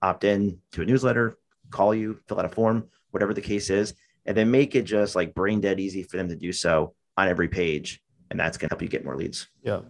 opt 0.02 0.24
in 0.24 0.60
to 0.72 0.82
a 0.82 0.86
newsletter, 0.86 1.38
call 1.72 1.94
you, 1.94 2.20
fill 2.28 2.40
out 2.40 2.46
a 2.46 2.50
form, 2.50 2.88
whatever 3.12 3.34
the 3.34 3.42
case 3.42 3.70
is, 3.70 3.94
and 4.26 4.36
then 4.36 4.50
make 4.52 4.76
it 4.76 4.84
just 4.84 5.16
like 5.16 5.34
brain 5.34 5.60
dead 5.60 5.80
easy 5.80 6.04
for 6.04 6.18
them 6.18 6.30
to 6.30 6.36
do 6.36 6.52
so 6.52 6.94
on 7.18 7.28
every 7.28 7.48
page. 7.48 8.02
And 8.32 8.40
that's 8.40 8.58
going 8.58 8.70
to 8.70 8.74
help 8.74 8.82
you 8.82 8.88
get 8.88 9.06
more 9.06 9.18
leads. 9.18 9.48
Yeah. 9.64 9.82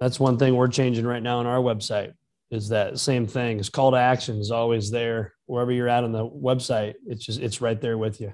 That's 0.00 0.18
one 0.18 0.38
thing 0.38 0.56
we're 0.56 0.68
changing 0.68 1.06
right 1.06 1.22
now 1.22 1.38
on 1.38 1.46
our 1.46 1.60
website 1.60 2.14
is 2.50 2.68
that 2.68 2.98
same 2.98 3.26
thing 3.26 3.58
is 3.58 3.68
call 3.68 3.92
to 3.92 3.96
action 3.96 4.38
is 4.38 4.50
always 4.50 4.90
there 4.90 5.34
wherever 5.46 5.72
you're 5.72 5.88
at 5.88 6.04
on 6.04 6.12
the 6.12 6.28
website. 6.28 6.94
It's 7.06 7.24
just, 7.24 7.40
it's 7.40 7.60
right 7.60 7.80
there 7.80 7.96
with 7.96 8.20
you. 8.20 8.32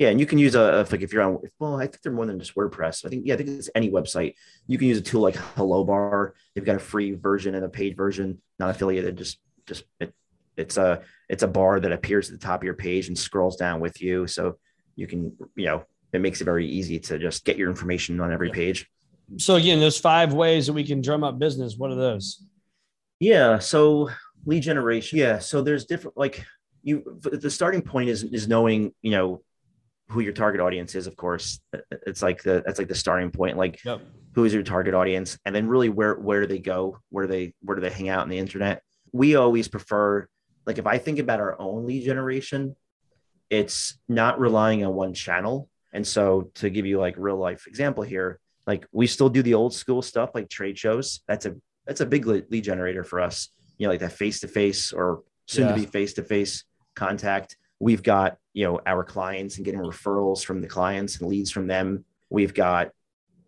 Yeah, 0.00 0.08
and 0.08 0.18
you 0.18 0.24
can 0.24 0.38
use 0.38 0.54
a 0.54 0.80
if 0.80 0.92
like 0.92 1.02
if 1.02 1.12
you're 1.12 1.22
on 1.22 1.38
well, 1.58 1.76
I 1.76 1.86
think 1.86 2.00
they're 2.00 2.10
more 2.10 2.24
than 2.24 2.38
just 2.38 2.54
WordPress. 2.54 3.04
I 3.04 3.10
think 3.10 3.26
yeah, 3.26 3.34
I 3.34 3.36
think 3.36 3.50
it's 3.50 3.68
any 3.74 3.90
website. 3.90 4.34
You 4.66 4.78
can 4.78 4.88
use 4.88 4.96
a 4.96 5.02
tool 5.02 5.20
like 5.20 5.36
Hello 5.36 5.84
Bar. 5.84 6.34
They've 6.54 6.64
got 6.64 6.76
a 6.76 6.78
free 6.78 7.12
version 7.12 7.54
and 7.54 7.66
a 7.66 7.68
paid 7.68 7.98
version, 7.98 8.40
not 8.58 8.70
affiliated. 8.70 9.18
Just 9.18 9.40
just 9.66 9.84
it 10.00 10.14
it's 10.56 10.78
a 10.78 11.02
it's 11.28 11.42
a 11.42 11.48
bar 11.48 11.80
that 11.80 11.92
appears 11.92 12.30
at 12.30 12.40
the 12.40 12.46
top 12.46 12.60
of 12.60 12.64
your 12.64 12.72
page 12.72 13.08
and 13.08 13.18
scrolls 13.18 13.56
down 13.56 13.78
with 13.78 14.00
you, 14.00 14.26
so 14.26 14.56
you 14.96 15.06
can 15.06 15.36
you 15.54 15.66
know 15.66 15.84
it 16.14 16.22
makes 16.22 16.40
it 16.40 16.44
very 16.44 16.66
easy 16.66 16.98
to 16.98 17.18
just 17.18 17.44
get 17.44 17.58
your 17.58 17.68
information 17.68 18.20
on 18.20 18.32
every 18.32 18.48
page. 18.48 18.88
So 19.36 19.56
again, 19.56 19.80
there's 19.80 20.00
five 20.00 20.32
ways 20.32 20.66
that 20.66 20.72
we 20.72 20.82
can 20.82 21.02
drum 21.02 21.22
up 21.22 21.38
business. 21.38 21.76
What 21.76 21.90
are 21.90 21.96
those? 21.96 22.42
Yeah, 23.18 23.58
so 23.58 24.08
lead 24.46 24.62
generation. 24.62 25.18
Yeah, 25.18 25.40
so 25.40 25.60
there's 25.60 25.84
different 25.84 26.16
like 26.16 26.42
you 26.82 27.20
the 27.20 27.50
starting 27.50 27.82
point 27.82 28.08
is 28.08 28.24
is 28.24 28.48
knowing 28.48 28.94
you 29.02 29.10
know 29.10 29.42
who 30.10 30.20
your 30.20 30.32
target 30.32 30.60
audience 30.60 30.94
is 30.94 31.06
of 31.06 31.16
course 31.16 31.60
uh, 31.74 31.78
uh, 31.92 31.96
it's 32.06 32.22
like 32.22 32.42
the 32.42 32.62
that's 32.66 32.78
like 32.78 32.88
the 32.88 32.94
starting 32.94 33.30
point 33.30 33.56
like 33.56 33.82
yep. 33.84 34.00
who 34.34 34.44
is 34.44 34.52
your 34.52 34.62
target 34.62 34.94
audience 34.94 35.38
and 35.44 35.54
then 35.54 35.68
really 35.68 35.88
where 35.88 36.14
where 36.14 36.40
do 36.40 36.46
they 36.46 36.58
go 36.58 36.98
where 37.10 37.26
do 37.26 37.32
they 37.32 37.54
where 37.62 37.76
do 37.76 37.82
they 37.82 37.90
hang 37.90 38.08
out 38.08 38.20
on 38.20 38.28
the 38.28 38.38
internet 38.38 38.82
we 39.12 39.36
always 39.36 39.68
prefer 39.68 40.26
like 40.66 40.78
if 40.78 40.86
I 40.86 40.98
think 40.98 41.18
about 41.18 41.40
our 41.40 41.60
own 41.60 41.86
lead 41.86 42.04
generation, 42.04 42.76
it's 43.48 43.98
not 44.08 44.38
relying 44.38 44.84
on 44.84 44.94
one 44.94 45.14
channel. 45.14 45.68
And 45.92 46.06
so 46.06 46.50
to 46.56 46.70
give 46.70 46.86
you 46.86 47.00
like 47.00 47.16
real 47.18 47.36
life 47.36 47.66
example 47.66 48.04
here, 48.04 48.38
like 48.66 48.86
we 48.92 49.06
still 49.06 49.28
do 49.28 49.42
the 49.42 49.54
old 49.54 49.74
school 49.74 50.02
stuff 50.02 50.30
like 50.34 50.48
trade 50.48 50.78
shows. 50.78 51.22
That's 51.26 51.46
a 51.46 51.56
that's 51.86 52.00
a 52.00 52.06
big 52.06 52.26
lead 52.26 52.62
generator 52.62 53.02
for 53.02 53.20
us. 53.20 53.48
You 53.78 53.86
know, 53.86 53.92
like 53.92 54.00
that 54.00 54.12
face 54.12 54.40
to 54.40 54.48
face 54.48 54.92
or 54.92 55.22
soon 55.46 55.68
to 55.68 55.74
be 55.74 55.86
face 55.86 56.14
to 56.14 56.22
face 56.22 56.64
contact. 56.94 57.56
We've 57.80 58.02
got 58.02 58.36
you 58.52 58.66
know 58.66 58.80
our 58.86 59.04
clients 59.04 59.56
and 59.56 59.64
getting 59.64 59.80
referrals 59.80 60.44
from 60.44 60.60
the 60.60 60.68
clients 60.68 61.18
and 61.18 61.28
leads 61.28 61.50
from 61.50 61.66
them. 61.66 62.04
We've 62.28 62.54
got 62.54 62.90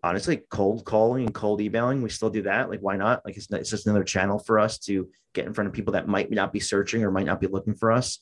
honestly 0.03 0.43
cold 0.51 0.85
calling 0.85 1.27
and 1.27 1.35
cold 1.35 1.61
emailing. 1.61 2.03
We 2.03 2.11
still 2.11 2.31
do 2.31 2.43
that. 2.43 2.71
Like 2.71 2.81
why 2.81 2.97
not? 2.97 3.25
Like 3.25 3.37
it's, 3.37 3.51
it's 3.51 3.71
just 3.71 3.87
another 3.87 4.05
channel 4.05 4.39
for 4.39 4.59
us 4.59 4.79
to 4.81 5.09
get 5.33 5.47
in 5.47 5.55
front 5.55 5.69
of 5.69 5.75
people 5.75 5.93
that 5.93 6.09
might 6.09 6.31
not 6.31 6.53
be 6.53 6.61
searching 6.61 7.05
or 7.05 7.11
might 7.11 7.27
not 7.27 7.41
be 7.41 7.47
looking 7.47 7.75
for 7.75 7.93
us. 7.93 8.19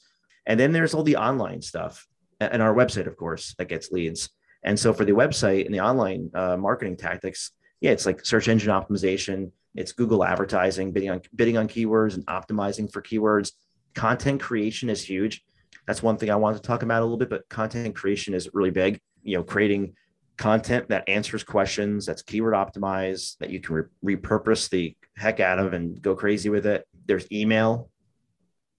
And 0.47 0.59
then 0.59 0.73
there's 0.73 0.95
all 0.95 1.03
the 1.03 1.17
online 1.17 1.63
stuff 1.63 2.07
and 2.41 2.63
our 2.63 2.75
website 2.75 3.07
of 3.07 3.17
course 3.17 3.55
that 3.59 3.69
gets 3.69 3.91
leads. 3.91 4.31
And 4.63 4.79
so 4.79 4.93
for 4.93 5.05
the 5.05 5.13
website 5.13 5.65
and 5.65 5.75
the 5.75 5.81
online 5.81 6.31
uh, 6.35 6.57
marketing 6.57 6.97
tactics 6.97 7.53
yeah 7.81 7.93
it's 7.93 8.05
like 8.05 8.27
search 8.27 8.49
engine 8.49 8.71
optimization. 8.71 9.53
It's 9.75 9.93
google 9.93 10.25
advertising 10.25 10.93
bidding 10.93 11.11
on 11.11 11.23
bidding 11.35 11.57
on 11.57 11.69
keywords 11.69 12.15
and 12.15 12.27
optimizing 12.27 12.93
for 12.93 13.01
keywords. 13.01 13.53
Content 13.95 14.41
creation 14.41 14.91
is 14.91 15.03
huge 15.03 15.43
that's 15.87 16.03
one 16.03 16.17
thing 16.17 16.31
i 16.31 16.37
wanted 16.37 16.57
to 16.57 16.63
talk 16.63 16.83
about 16.83 17.01
a 17.01 17.05
little 17.05 17.17
bit 17.17 17.31
but 17.31 17.49
content 17.49 17.95
creation 17.95 18.35
is 18.35 18.49
really 18.53 18.71
big 18.71 19.01
you 19.23 19.37
know 19.37 19.43
creating 19.43 19.95
content 20.41 20.89
that 20.89 21.07
answers 21.07 21.45
questions, 21.45 22.07
that's 22.07 22.23
keyword 22.23 22.55
optimized, 22.55 23.37
that 23.39 23.51
you 23.51 23.61
can 23.61 23.87
re- 24.03 24.17
repurpose 24.17 24.71
the 24.71 24.97
heck 25.15 25.39
out 25.39 25.59
of 25.59 25.75
and 25.75 26.01
go 26.01 26.17
crazy 26.17 26.49
with 26.49 26.65
it. 26.65 26.89
There's 27.05 27.31
email, 27.31 27.91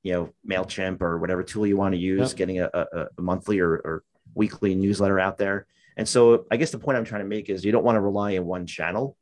you 0.02 0.12
know, 0.12 0.34
MailChimp 0.50 1.04
or 1.04 1.20
whatever 1.20 1.44
tool 1.44 1.68
you 1.68 1.78
want 1.78 1.94
to 1.94 2.00
use, 2.00 2.32
yep. 2.32 2.38
getting 2.38 2.60
a, 2.62 2.70
a, 2.74 3.08
a 3.16 3.22
monthly 3.22 3.60
or, 3.60 3.74
or 3.74 4.04
weekly 4.34 4.74
newsletter 4.74 5.20
out 5.20 5.38
there. 5.38 5.68
And 5.98 6.10
so 6.10 6.46
I 6.50 6.58
guess 6.58 6.72
the 6.72 6.80
point 6.80 6.98
I'm 6.98 7.06
trying 7.06 7.22
to 7.22 7.28
make 7.28 7.48
is 7.48 7.64
you 7.64 7.72
don't 7.72 7.86
want 7.86 7.96
to 7.96 8.02
rely 8.02 8.36
on 8.38 8.46
one 8.46 8.66
channel. 8.66 9.16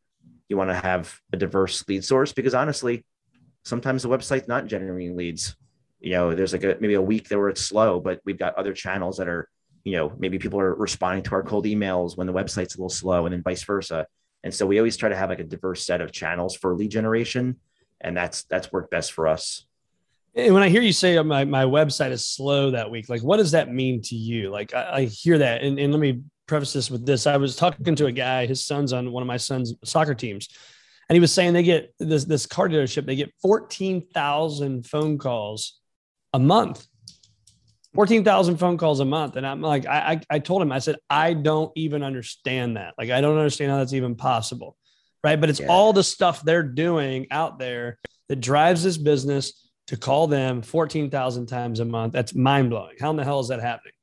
You 0.47 0.55
want 0.55 0.69
to 0.69 0.75
have 0.75 1.19
a 1.33 1.37
diverse 1.37 1.85
lead 1.89 2.05
source 2.05 2.31
because 2.31 2.53
honestly, 2.53 3.03
sometimes 3.65 4.03
the 4.03 4.09
website's 4.09 4.47
not 4.47 4.65
generating 4.65 5.17
leads. 5.17 5.57
You 5.99 6.11
know, 6.11 6.33
there's 6.33 6.53
like 6.53 6.63
a 6.63 6.77
maybe 6.79 6.93
a 6.93 7.01
week 7.01 7.27
there 7.27 7.39
where 7.39 7.49
it's 7.49 7.61
slow, 7.61 7.99
but 7.99 8.21
we've 8.25 8.39
got 8.39 8.55
other 8.55 8.73
channels 8.73 9.17
that 9.17 9.27
are 9.27 9.49
you 9.83 9.93
know 9.95 10.13
maybe 10.17 10.39
people 10.39 10.59
are 10.59 10.75
responding 10.75 11.23
to 11.23 11.31
our 11.31 11.43
cold 11.43 11.65
emails 11.65 12.17
when 12.17 12.27
the 12.27 12.33
website's 12.33 12.75
a 12.75 12.77
little 12.77 12.89
slow 12.89 13.25
and 13.25 13.33
then 13.33 13.41
vice 13.41 13.63
versa 13.63 14.05
and 14.43 14.53
so 14.53 14.65
we 14.65 14.77
always 14.77 14.97
try 14.97 15.09
to 15.09 15.15
have 15.15 15.29
like 15.29 15.39
a 15.39 15.43
diverse 15.43 15.85
set 15.85 16.01
of 16.01 16.11
channels 16.11 16.55
for 16.55 16.75
lead 16.75 16.91
generation 16.91 17.55
and 18.01 18.15
that's 18.15 18.43
that's 18.43 18.71
worked 18.71 18.91
best 18.91 19.13
for 19.13 19.27
us 19.27 19.65
and 20.35 20.53
when 20.53 20.63
I 20.63 20.69
hear 20.69 20.81
you 20.81 20.93
say 20.93 21.17
oh, 21.17 21.23
my, 21.23 21.43
my 21.43 21.63
website 21.65 22.11
is 22.11 22.25
slow 22.25 22.71
that 22.71 22.91
week, 22.91 23.09
like 23.09 23.23
what 23.23 23.37
does 23.37 23.51
that 23.51 23.71
mean 23.71 24.01
to 24.03 24.15
you? 24.15 24.51
Like 24.51 24.73
I, 24.73 24.89
I 24.93 25.05
hear 25.05 25.39
that. 25.39 25.63
And, 25.63 25.79
and 25.79 25.91
let 25.91 25.99
me 25.99 26.21
preface 26.47 26.71
this 26.71 26.91
with 26.91 27.05
this. 27.05 27.25
I 27.25 27.37
was 27.37 27.55
talking 27.55 27.95
to 27.95 28.05
a 28.05 28.11
guy, 28.11 28.45
his 28.45 28.63
son's 28.63 28.93
on 28.93 29.11
one 29.11 29.23
of 29.23 29.27
my 29.27 29.37
son's 29.37 29.73
soccer 29.83 30.13
teams. 30.13 30.47
And 31.09 31.15
he 31.15 31.19
was 31.19 31.33
saying 31.33 31.53
they 31.53 31.63
get 31.63 31.95
this, 31.97 32.25
this 32.25 32.45
car 32.45 32.69
dealership, 32.69 33.05
they 33.05 33.15
get 33.15 33.33
14,000 33.41 34.85
phone 34.85 35.17
calls 35.17 35.78
a 36.33 36.39
month 36.39 36.85
14,000 37.95 38.57
phone 38.57 38.77
calls 38.77 38.99
a 38.99 39.05
month. 39.05 39.35
And 39.35 39.45
I'm 39.45 39.61
like, 39.61 39.87
I, 39.87 39.97
I, 40.29 40.35
I, 40.35 40.39
told 40.39 40.61
him, 40.61 40.71
I 40.71 40.79
said, 40.79 40.97
I 41.09 41.33
don't 41.33 41.71
even 41.75 42.03
understand 42.03 42.77
that. 42.77 42.93
Like, 42.97 43.09
I 43.09 43.19
don't 43.21 43.37
understand 43.37 43.71
how 43.71 43.77
that's 43.77 43.93
even 43.93 44.15
possible. 44.15 44.77
Right. 45.23 45.39
But 45.39 45.49
it's 45.49 45.59
yeah. 45.59 45.67
all 45.67 45.91
the 45.91 46.03
stuff 46.03 46.43
they're 46.43 46.63
doing 46.63 47.27
out 47.31 47.59
there 47.59 47.99
that 48.29 48.37
drives 48.37 48.83
this 48.83 48.97
business 48.97 49.69
to 49.87 49.97
call 49.97 50.27
them 50.27 50.61
14,000 50.61 51.47
times 51.47 51.79
a 51.79 51.85
month. 51.85 52.13
That's 52.13 52.35
mind 52.35 52.69
blowing. 52.69 52.95
How 52.99 53.09
in 53.09 53.17
the 53.17 53.23
hell 53.23 53.39
is 53.39 53.47
that 53.47 53.59
happening? 53.59 53.93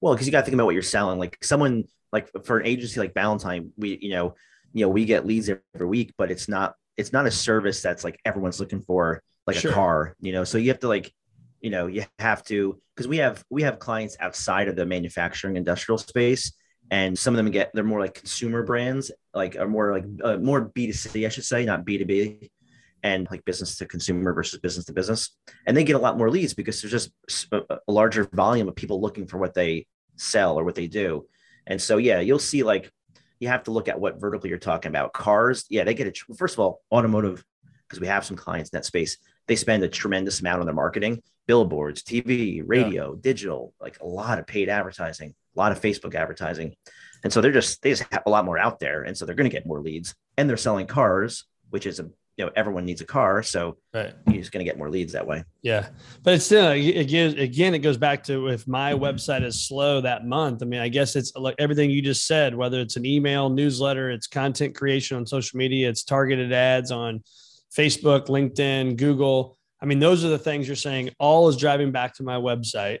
Well, 0.00 0.14
because 0.14 0.26
you 0.26 0.32
got 0.32 0.40
to 0.40 0.44
think 0.44 0.54
about 0.54 0.66
what 0.66 0.74
you're 0.74 0.82
selling. 0.82 1.18
Like 1.18 1.38
someone, 1.42 1.84
like 2.12 2.28
for 2.44 2.58
an 2.58 2.66
agency 2.66 2.98
like 2.98 3.14
Ballantine, 3.14 3.72
we, 3.76 3.98
you 4.02 4.10
know, 4.10 4.34
you 4.72 4.84
know, 4.84 4.88
we 4.88 5.04
get 5.04 5.26
leads 5.26 5.48
every 5.48 5.86
week, 5.86 6.12
but 6.18 6.30
it's 6.30 6.48
not, 6.48 6.74
it's 6.96 7.12
not 7.12 7.24
a 7.26 7.30
service 7.30 7.80
that's 7.80 8.04
like 8.04 8.20
everyone's 8.24 8.60
looking 8.60 8.82
for, 8.82 9.22
like 9.46 9.56
sure. 9.56 9.70
a 9.70 9.74
car, 9.74 10.16
you 10.20 10.32
know. 10.32 10.44
So 10.44 10.58
you 10.58 10.68
have 10.68 10.80
to 10.80 10.88
like 10.88 11.12
you 11.60 11.70
know 11.70 11.86
you 11.86 12.04
have 12.18 12.42
to 12.44 12.80
because 12.94 13.08
we 13.08 13.18
have 13.18 13.44
we 13.50 13.62
have 13.62 13.78
clients 13.78 14.16
outside 14.20 14.68
of 14.68 14.76
the 14.76 14.86
manufacturing 14.86 15.56
industrial 15.56 15.98
space 15.98 16.52
and 16.90 17.18
some 17.18 17.34
of 17.34 17.36
them 17.36 17.50
get 17.50 17.70
they're 17.74 17.84
more 17.84 18.00
like 18.00 18.14
consumer 18.14 18.62
brands 18.62 19.10
like 19.34 19.56
are 19.56 19.68
more 19.68 19.92
like 19.92 20.04
uh, 20.24 20.36
more 20.38 20.70
b2c 20.70 21.26
i 21.26 21.28
should 21.28 21.44
say 21.44 21.64
not 21.64 21.84
b2b 21.84 22.48
and 23.02 23.28
like 23.30 23.44
business 23.44 23.76
to 23.76 23.86
consumer 23.86 24.32
versus 24.32 24.60
business 24.60 24.86
to 24.86 24.92
business. 24.92 25.30
And 25.66 25.76
they 25.76 25.84
get 25.84 25.96
a 25.96 26.00
lot 26.00 26.18
more 26.18 26.30
leads 26.30 26.54
because 26.54 26.80
there's 26.82 26.92
just 26.92 27.46
a, 27.52 27.78
larger 27.86 28.28
volume 28.32 28.68
of 28.68 28.76
people 28.76 29.00
looking 29.00 29.26
for 29.26 29.38
what 29.38 29.54
they 29.54 29.86
sell 30.16 30.58
or 30.58 30.64
what 30.64 30.74
they 30.74 30.88
do. 30.88 31.26
And 31.66 31.80
so 31.80 31.96
yeah 31.96 32.20
you'll 32.20 32.38
see 32.38 32.62
like 32.62 32.90
you 33.40 33.48
have 33.48 33.64
to 33.64 33.70
look 33.70 33.88
at 33.88 34.00
what 34.00 34.20
vertical 34.20 34.48
you're 34.48 34.58
talking 34.58 34.90
about. 34.90 35.12
Cars 35.12 35.64
yeah 35.70 35.84
they 35.84 35.94
get 35.94 36.06
it 36.06 36.18
first 36.36 36.54
of 36.54 36.60
all 36.60 36.80
automotive 36.92 37.44
because 37.86 38.00
we 38.00 38.06
have 38.06 38.24
some 38.24 38.36
clients 38.36 38.70
in 38.70 38.76
that 38.76 38.84
space 38.84 39.18
they 39.48 39.56
spend 39.56 39.82
a 39.82 39.88
tremendous 39.88 40.40
amount 40.40 40.60
on 40.60 40.66
their 40.66 40.74
marketing 40.74 41.22
billboards 41.46 42.02
tv 42.02 42.62
radio 42.64 43.12
yeah. 43.12 43.18
digital 43.20 43.74
like 43.80 43.98
a 44.00 44.06
lot 44.06 44.38
of 44.38 44.46
paid 44.46 44.68
advertising 44.68 45.34
a 45.56 45.58
lot 45.58 45.72
of 45.72 45.80
facebook 45.80 46.14
advertising 46.14 46.74
and 47.24 47.32
so 47.32 47.40
they're 47.40 47.52
just 47.52 47.82
they 47.82 47.90
just 47.90 48.04
have 48.12 48.22
a 48.26 48.30
lot 48.30 48.44
more 48.44 48.58
out 48.58 48.78
there 48.78 49.02
and 49.02 49.16
so 49.16 49.24
they're 49.26 49.34
going 49.34 49.50
to 49.50 49.54
get 49.54 49.66
more 49.66 49.80
leads 49.80 50.14
and 50.36 50.48
they're 50.48 50.56
selling 50.56 50.86
cars 50.86 51.44
which 51.70 51.86
is 51.86 51.98
a 51.98 52.08
you 52.38 52.44
know 52.44 52.52
everyone 52.54 52.84
needs 52.84 53.00
a 53.00 53.04
car, 53.04 53.42
so 53.42 53.76
Right. 53.92 54.14
you're 54.28 54.36
just 54.36 54.52
going 54.52 54.64
to 54.64 54.70
get 54.70 54.78
more 54.78 54.88
leads 54.88 55.12
that 55.12 55.26
way. 55.26 55.42
Yeah, 55.62 55.88
but 56.22 56.34
it's 56.34 56.44
still 56.44 56.70
again 56.70 57.36
again 57.36 57.74
it 57.74 57.80
goes 57.80 57.96
back 57.96 58.22
to 58.24 58.46
if 58.46 58.66
my 58.68 58.92
website 58.92 59.42
is 59.42 59.66
slow 59.66 60.00
that 60.02 60.24
month. 60.24 60.62
I 60.62 60.66
mean, 60.66 60.80
I 60.80 60.88
guess 60.88 61.16
it's 61.16 61.34
like 61.34 61.56
everything 61.58 61.90
you 61.90 62.00
just 62.00 62.26
said. 62.28 62.54
Whether 62.54 62.80
it's 62.80 62.96
an 62.96 63.04
email, 63.04 63.50
newsletter, 63.50 64.10
it's 64.10 64.28
content 64.28 64.76
creation 64.76 65.16
on 65.16 65.26
social 65.26 65.58
media, 65.58 65.88
it's 65.88 66.04
targeted 66.04 66.52
ads 66.52 66.92
on 66.92 67.24
Facebook, 67.76 68.26
LinkedIn, 68.26 68.96
Google. 68.96 69.56
I 69.80 69.86
mean, 69.86 69.98
those 70.00 70.24
are 70.24 70.28
the 70.28 70.38
things 70.38 70.66
you're 70.66 70.76
saying. 70.76 71.10
All 71.18 71.48
is 71.48 71.56
driving 71.56 71.92
back 71.92 72.14
to 72.14 72.22
my 72.22 72.36
website, 72.36 72.98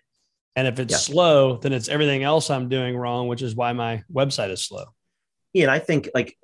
and 0.54 0.68
if 0.68 0.78
it's 0.78 0.92
Yeah. 0.92 0.98
slow, 0.98 1.56
then 1.56 1.72
it's 1.72 1.88
everything 1.88 2.22
else 2.22 2.50
I'm 2.50 2.68
doing 2.68 2.96
wrong, 2.96 3.28
which 3.28 3.42
is 3.42 3.54
why 3.54 3.72
my 3.72 4.02
website 4.12 4.50
is 4.50 4.62
slow. 4.64 4.84
Yeah, 5.52 5.64
and 5.64 5.70
I 5.70 5.78
think 5.78 6.08
like 6.14 6.36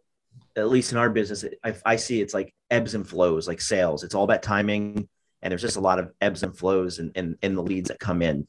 at 0.57 0.69
least 0.69 0.93
in 0.93 0.99
our 0.99 1.11
business, 1.11 1.45
I, 1.65 1.75
I 1.85 1.97
see 1.97 2.21
it's 2.21 2.35
like 2.35 2.55
ebbs 2.71 2.95
and 2.95 3.07
flows, 3.07 3.47
like 3.49 3.61
sales. 3.61 4.05
It's 4.05 4.15
all 4.15 4.25
about 4.25 4.43
timing, 4.43 5.09
and 5.43 5.51
there's 5.51 5.63
just 5.63 5.77
a 5.77 5.81
lot 5.81 5.99
of 5.99 6.13
ebbs 6.21 6.43
and 6.43 6.57
flows 6.57 6.99
in, 6.99 7.11
in, 7.15 7.37
in 7.43 7.55
the 7.55 7.63
leads 7.63 7.89
that 7.89 7.99
come 7.99 8.23
in. 8.23 8.47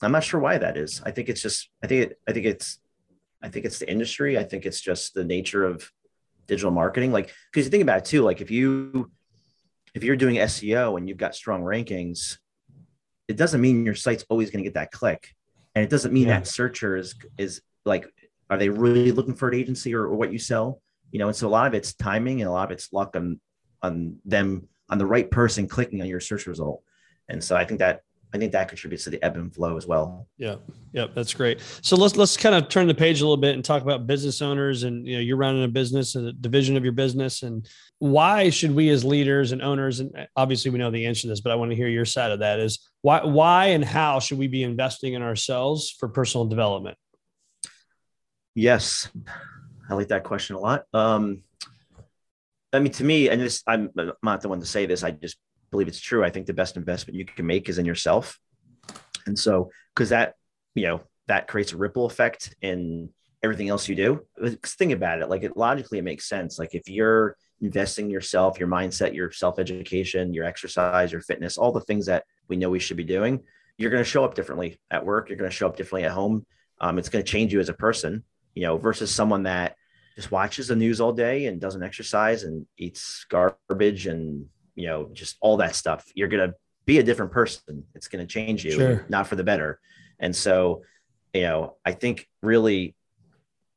I'm 0.00 0.12
not 0.12 0.22
sure 0.24 0.40
why 0.40 0.58
that 0.58 0.76
is. 0.76 1.02
I 1.04 1.10
think 1.10 1.28
it's 1.28 1.42
just 1.42 1.68
I 1.82 1.88
think 1.88 2.10
it, 2.10 2.18
I 2.28 2.32
think 2.32 2.46
it's 2.46 2.78
I 3.42 3.48
think 3.48 3.64
it's 3.66 3.78
the 3.78 3.90
industry. 3.90 4.38
I 4.38 4.44
think 4.44 4.64
it's 4.66 4.80
just 4.80 5.14
the 5.14 5.24
nature 5.24 5.64
of 5.64 5.90
digital 6.46 6.70
marketing. 6.70 7.12
Like 7.12 7.32
because 7.52 7.66
you 7.66 7.70
think 7.70 7.82
about 7.82 7.98
it 7.98 8.04
too, 8.04 8.22
like 8.22 8.40
if 8.40 8.50
you 8.50 9.10
if 9.98 10.04
you're 10.04 10.14
doing 10.14 10.36
SEO 10.36 10.96
and 10.96 11.08
you've 11.08 11.18
got 11.18 11.34
strong 11.34 11.60
rankings, 11.62 12.38
it 13.26 13.36
doesn't 13.36 13.60
mean 13.60 13.84
your 13.84 13.96
site's 13.96 14.24
always 14.30 14.48
going 14.52 14.62
to 14.62 14.68
get 14.70 14.74
that 14.74 14.92
click, 14.92 15.34
and 15.74 15.84
it 15.84 15.90
doesn't 15.90 16.12
mean 16.14 16.28
Yeah. 16.28 16.38
that 16.38 16.46
searcher 16.46 16.96
is 16.96 17.16
is 17.36 17.60
like 17.84 18.06
are 18.48 18.56
they 18.56 18.68
really 18.68 19.10
looking 19.10 19.34
for 19.34 19.48
an 19.48 19.54
agency 19.54 19.92
or, 19.94 20.04
or 20.04 20.14
what 20.14 20.32
you 20.32 20.38
sell? 20.38 20.80
You 21.10 21.18
know, 21.18 21.26
and 21.26 21.36
so 21.36 21.48
a 21.48 21.50
lot 21.50 21.66
of 21.66 21.74
it's 21.74 21.94
timing 21.94 22.40
and 22.40 22.48
a 22.48 22.52
lot 22.52 22.66
of 22.66 22.70
it's 22.70 22.92
luck 22.92 23.16
on 23.16 23.40
on 23.82 24.18
them 24.24 24.68
on 24.88 24.98
the 24.98 25.06
right 25.14 25.28
person 25.28 25.66
clicking 25.66 26.00
on 26.00 26.06
your 26.06 26.20
search 26.20 26.46
result. 26.46 26.82
And 27.28 27.42
so 27.42 27.56
I 27.56 27.64
think 27.64 27.80
that 27.80 28.02
I 28.32 28.36
think 28.36 28.52
that 28.52 28.68
contributes 28.68 29.04
to 29.04 29.10
the 29.10 29.22
ebb 29.22 29.36
and 29.36 29.54
flow 29.54 29.76
as 29.78 29.86
well. 29.86 30.26
Yeah, 30.36 30.56
yeah, 30.92 31.06
that's 31.14 31.32
great. 31.32 31.60
So 31.80 31.96
let's 31.96 32.16
let's 32.16 32.36
kind 32.36 32.54
of 32.54 32.68
turn 32.68 32.86
the 32.86 32.94
page 32.94 33.20
a 33.20 33.24
little 33.24 33.38
bit 33.38 33.54
and 33.54 33.64
talk 33.64 33.82
about 33.82 34.06
business 34.06 34.42
owners 34.42 34.82
and 34.82 35.06
you 35.06 35.14
know 35.14 35.20
you're 35.20 35.38
running 35.38 35.64
a 35.64 35.68
business, 35.68 36.14
a 36.14 36.32
division 36.32 36.76
of 36.76 36.84
your 36.84 36.92
business, 36.92 37.42
and 37.42 37.66
why 38.00 38.50
should 38.50 38.74
we 38.74 38.90
as 38.90 39.04
leaders 39.04 39.52
and 39.52 39.62
owners 39.62 40.00
and 40.00 40.28
obviously 40.36 40.70
we 40.70 40.78
know 40.78 40.90
the 40.90 41.06
answer 41.06 41.22
to 41.22 41.28
this, 41.28 41.40
but 41.40 41.52
I 41.52 41.54
want 41.54 41.70
to 41.70 41.76
hear 41.76 41.88
your 41.88 42.04
side 42.04 42.30
of 42.30 42.40
that 42.40 42.60
is 42.60 42.90
why 43.00 43.24
why 43.24 43.66
and 43.66 43.84
how 43.84 44.20
should 44.20 44.38
we 44.38 44.46
be 44.46 44.62
investing 44.62 45.14
in 45.14 45.22
ourselves 45.22 45.90
for 45.90 46.08
personal 46.08 46.44
development? 46.44 46.98
Yes, 48.54 49.08
I 49.88 49.94
like 49.94 50.08
that 50.08 50.24
question 50.24 50.56
a 50.56 50.60
lot. 50.60 50.84
Um, 50.92 51.42
I 52.72 52.80
mean, 52.80 52.92
to 52.92 53.04
me, 53.04 53.30
and 53.30 53.40
this, 53.40 53.62
I'm 53.66 53.90
I'm 53.96 54.12
not 54.22 54.42
the 54.42 54.50
one 54.50 54.60
to 54.60 54.66
say 54.66 54.84
this. 54.84 55.02
I 55.02 55.12
just 55.12 55.38
believe 55.70 55.88
it's 55.88 56.00
true. 56.00 56.24
I 56.24 56.30
think 56.30 56.46
the 56.46 56.54
best 56.54 56.76
investment 56.76 57.16
you 57.16 57.24
can 57.24 57.46
make 57.46 57.68
is 57.68 57.78
in 57.78 57.86
yourself, 57.86 58.38
and 59.26 59.38
so 59.38 59.70
because 59.94 60.10
that, 60.10 60.34
you 60.74 60.86
know, 60.86 61.00
that 61.26 61.48
creates 61.48 61.72
a 61.72 61.76
ripple 61.76 62.06
effect 62.06 62.54
in 62.62 63.10
everything 63.42 63.68
else 63.68 63.88
you 63.88 63.94
do. 63.94 64.20
Think 64.64 64.92
about 64.92 65.20
it. 65.20 65.28
Like 65.28 65.42
it 65.42 65.56
logically, 65.56 65.98
it 65.98 66.04
makes 66.04 66.28
sense. 66.28 66.58
Like 66.58 66.74
if 66.74 66.88
you're 66.88 67.36
investing 67.60 68.10
yourself, 68.10 68.58
your 68.58 68.68
mindset, 68.68 69.14
your 69.14 69.30
self 69.30 69.58
education, 69.58 70.34
your 70.34 70.44
exercise, 70.44 71.12
your 71.12 71.20
fitness, 71.20 71.58
all 71.58 71.72
the 71.72 71.80
things 71.80 72.06
that 72.06 72.24
we 72.48 72.56
know 72.56 72.70
we 72.70 72.78
should 72.78 72.96
be 72.96 73.04
doing, 73.04 73.40
you're 73.76 73.90
going 73.90 74.02
to 74.02 74.08
show 74.08 74.24
up 74.24 74.34
differently 74.34 74.78
at 74.90 75.04
work. 75.04 75.28
You're 75.28 75.38
going 75.38 75.50
to 75.50 75.56
show 75.56 75.66
up 75.66 75.76
differently 75.76 76.04
at 76.04 76.12
home. 76.12 76.46
Um, 76.80 76.98
it's 76.98 77.08
going 77.08 77.24
to 77.24 77.30
change 77.30 77.52
you 77.52 77.60
as 77.60 77.68
a 77.68 77.74
person 77.74 78.24
you 78.58 78.64
know, 78.64 78.76
versus 78.76 79.14
someone 79.14 79.44
that 79.44 79.76
just 80.16 80.32
watches 80.32 80.66
the 80.66 80.74
news 80.74 81.00
all 81.00 81.12
day 81.12 81.46
and 81.46 81.60
doesn't 81.60 81.84
exercise 81.84 82.42
and 82.42 82.66
eats 82.76 83.24
garbage 83.28 84.08
and, 84.08 84.46
you 84.78 84.86
know, 84.86 85.10
just 85.12 85.36
all 85.40 85.56
that 85.58 85.74
stuff. 85.74 86.04
You're 86.14 86.28
going 86.28 86.48
to 86.48 86.54
be 86.86 86.98
a 86.98 87.02
different 87.02 87.32
person. 87.32 87.84
It's 87.94 88.08
going 88.08 88.24
to 88.26 88.32
change 88.32 88.64
you, 88.64 88.70
Sure. 88.70 89.06
not 89.08 89.26
for 89.26 89.36
the 89.36 89.44
better. 89.44 89.80
And 90.18 90.34
so, 90.34 90.82
you 91.34 91.42
know, 91.42 91.76
I 91.84 91.92
think 91.92 92.28
really 92.42 92.94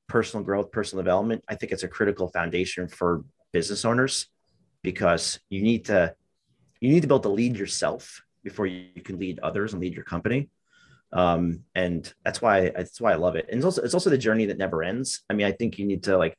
personal 0.07 0.43
growth, 0.45 0.71
personal 0.71 1.03
development, 1.03 1.43
I 1.49 1.55
think 1.55 1.71
it's 1.71 1.83
a 1.83 1.87
critical 1.87 2.27
foundation 2.29 2.87
for 2.87 3.23
business 3.51 3.83
owners 3.83 4.27
because 4.83 5.39
you 5.49 5.61
need 5.61 5.85
to, 5.85 6.15
you 6.79 6.89
need 6.91 7.01
to 7.01 7.07
be 7.07 7.13
able 7.13 7.19
to 7.21 7.29
lead 7.29 7.57
yourself 7.57 8.21
before 8.43 8.65
you 8.67 9.01
can 9.03 9.19
lead 9.19 9.39
others 9.39 9.73
and 9.73 9.81
lead 9.81 9.93
your 9.93 10.03
company 10.05 10.49
um 11.13 11.63
and 11.75 12.13
that's 12.23 12.41
why 12.41 12.69
that's 12.69 13.01
why 13.01 13.11
i 13.11 13.15
love 13.15 13.35
it 13.35 13.45
and 13.49 13.57
it's 13.57 13.65
also 13.65 13.81
it's 13.81 13.93
also 13.93 14.09
the 14.09 14.17
journey 14.17 14.45
that 14.45 14.57
never 14.57 14.81
ends 14.81 15.23
i 15.29 15.33
mean 15.33 15.45
i 15.45 15.51
think 15.51 15.77
you 15.77 15.85
need 15.85 16.03
to 16.03 16.17
like 16.17 16.37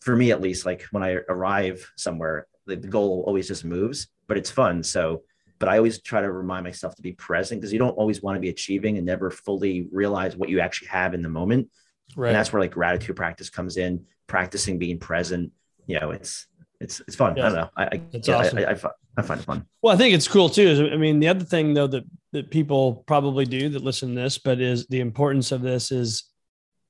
for 0.00 0.16
me 0.16 0.32
at 0.32 0.40
least 0.40 0.66
like 0.66 0.82
when 0.90 1.02
i 1.04 1.12
arrive 1.28 1.92
somewhere 1.96 2.46
the, 2.76 2.88
goal 2.88 3.24
always 3.26 3.48
just 3.48 3.64
moves 3.64 4.08
but 4.26 4.36
it's 4.36 4.50
fun 4.50 4.82
so 4.82 5.22
but 5.58 5.68
i 5.68 5.76
always 5.76 6.00
try 6.02 6.20
to 6.20 6.30
remind 6.30 6.64
myself 6.64 6.94
to 6.94 7.02
be 7.02 7.12
present 7.12 7.60
because 7.60 7.72
you 7.72 7.78
don't 7.78 7.96
always 7.96 8.22
want 8.22 8.36
to 8.36 8.40
be 8.40 8.48
achieving 8.48 8.96
and 8.96 9.06
never 9.06 9.30
fully 9.30 9.88
realize 9.92 10.36
what 10.36 10.48
you 10.48 10.60
actually 10.60 10.88
have 10.88 11.14
in 11.14 11.22
the 11.22 11.28
moment 11.28 11.68
Right. 12.16 12.28
and 12.28 12.36
that's 12.36 12.52
where 12.52 12.60
like 12.60 12.70
gratitude 12.70 13.16
practice 13.16 13.50
comes 13.50 13.76
in 13.76 14.04
practicing 14.26 14.78
being 14.78 14.98
present 14.98 15.52
you 15.86 15.98
know 16.00 16.10
it's 16.10 16.46
it's 16.80 17.00
it's 17.00 17.16
fun 17.16 17.36
Yeah. 17.36 17.42
i 17.42 17.48
don't 17.48 17.56
know 17.58 17.68
i 17.76 17.84
I, 17.84 18.00
That's 18.12 18.28
yeah, 18.28 18.36
I- 18.36 18.40
awesome. 18.40 18.58
I, 18.58 18.62
I, 18.70 18.76
I 19.18 19.22
find 19.22 19.40
it 19.40 19.44
fun 19.44 19.66
Well, 19.82 19.92
I 19.92 19.96
think 19.98 20.14
it's 20.14 20.28
cool 20.28 20.48
too. 20.48 20.62
Is 20.68 20.80
I 20.80 20.96
mean, 20.96 21.18
the 21.18 21.26
other 21.28 21.44
thing 21.44 21.74
though 21.74 21.88
that 21.88 22.04
that 22.32 22.50
people 22.52 23.02
probably 23.06 23.44
do 23.46 23.68
that 23.70 23.82
listen 23.82 24.14
to 24.14 24.20
this, 24.22 24.38
but 24.38 24.60
is 24.60 24.86
the 24.86 25.00
importance 25.00 25.50
of 25.50 25.60
this 25.60 25.90
is 25.90 26.24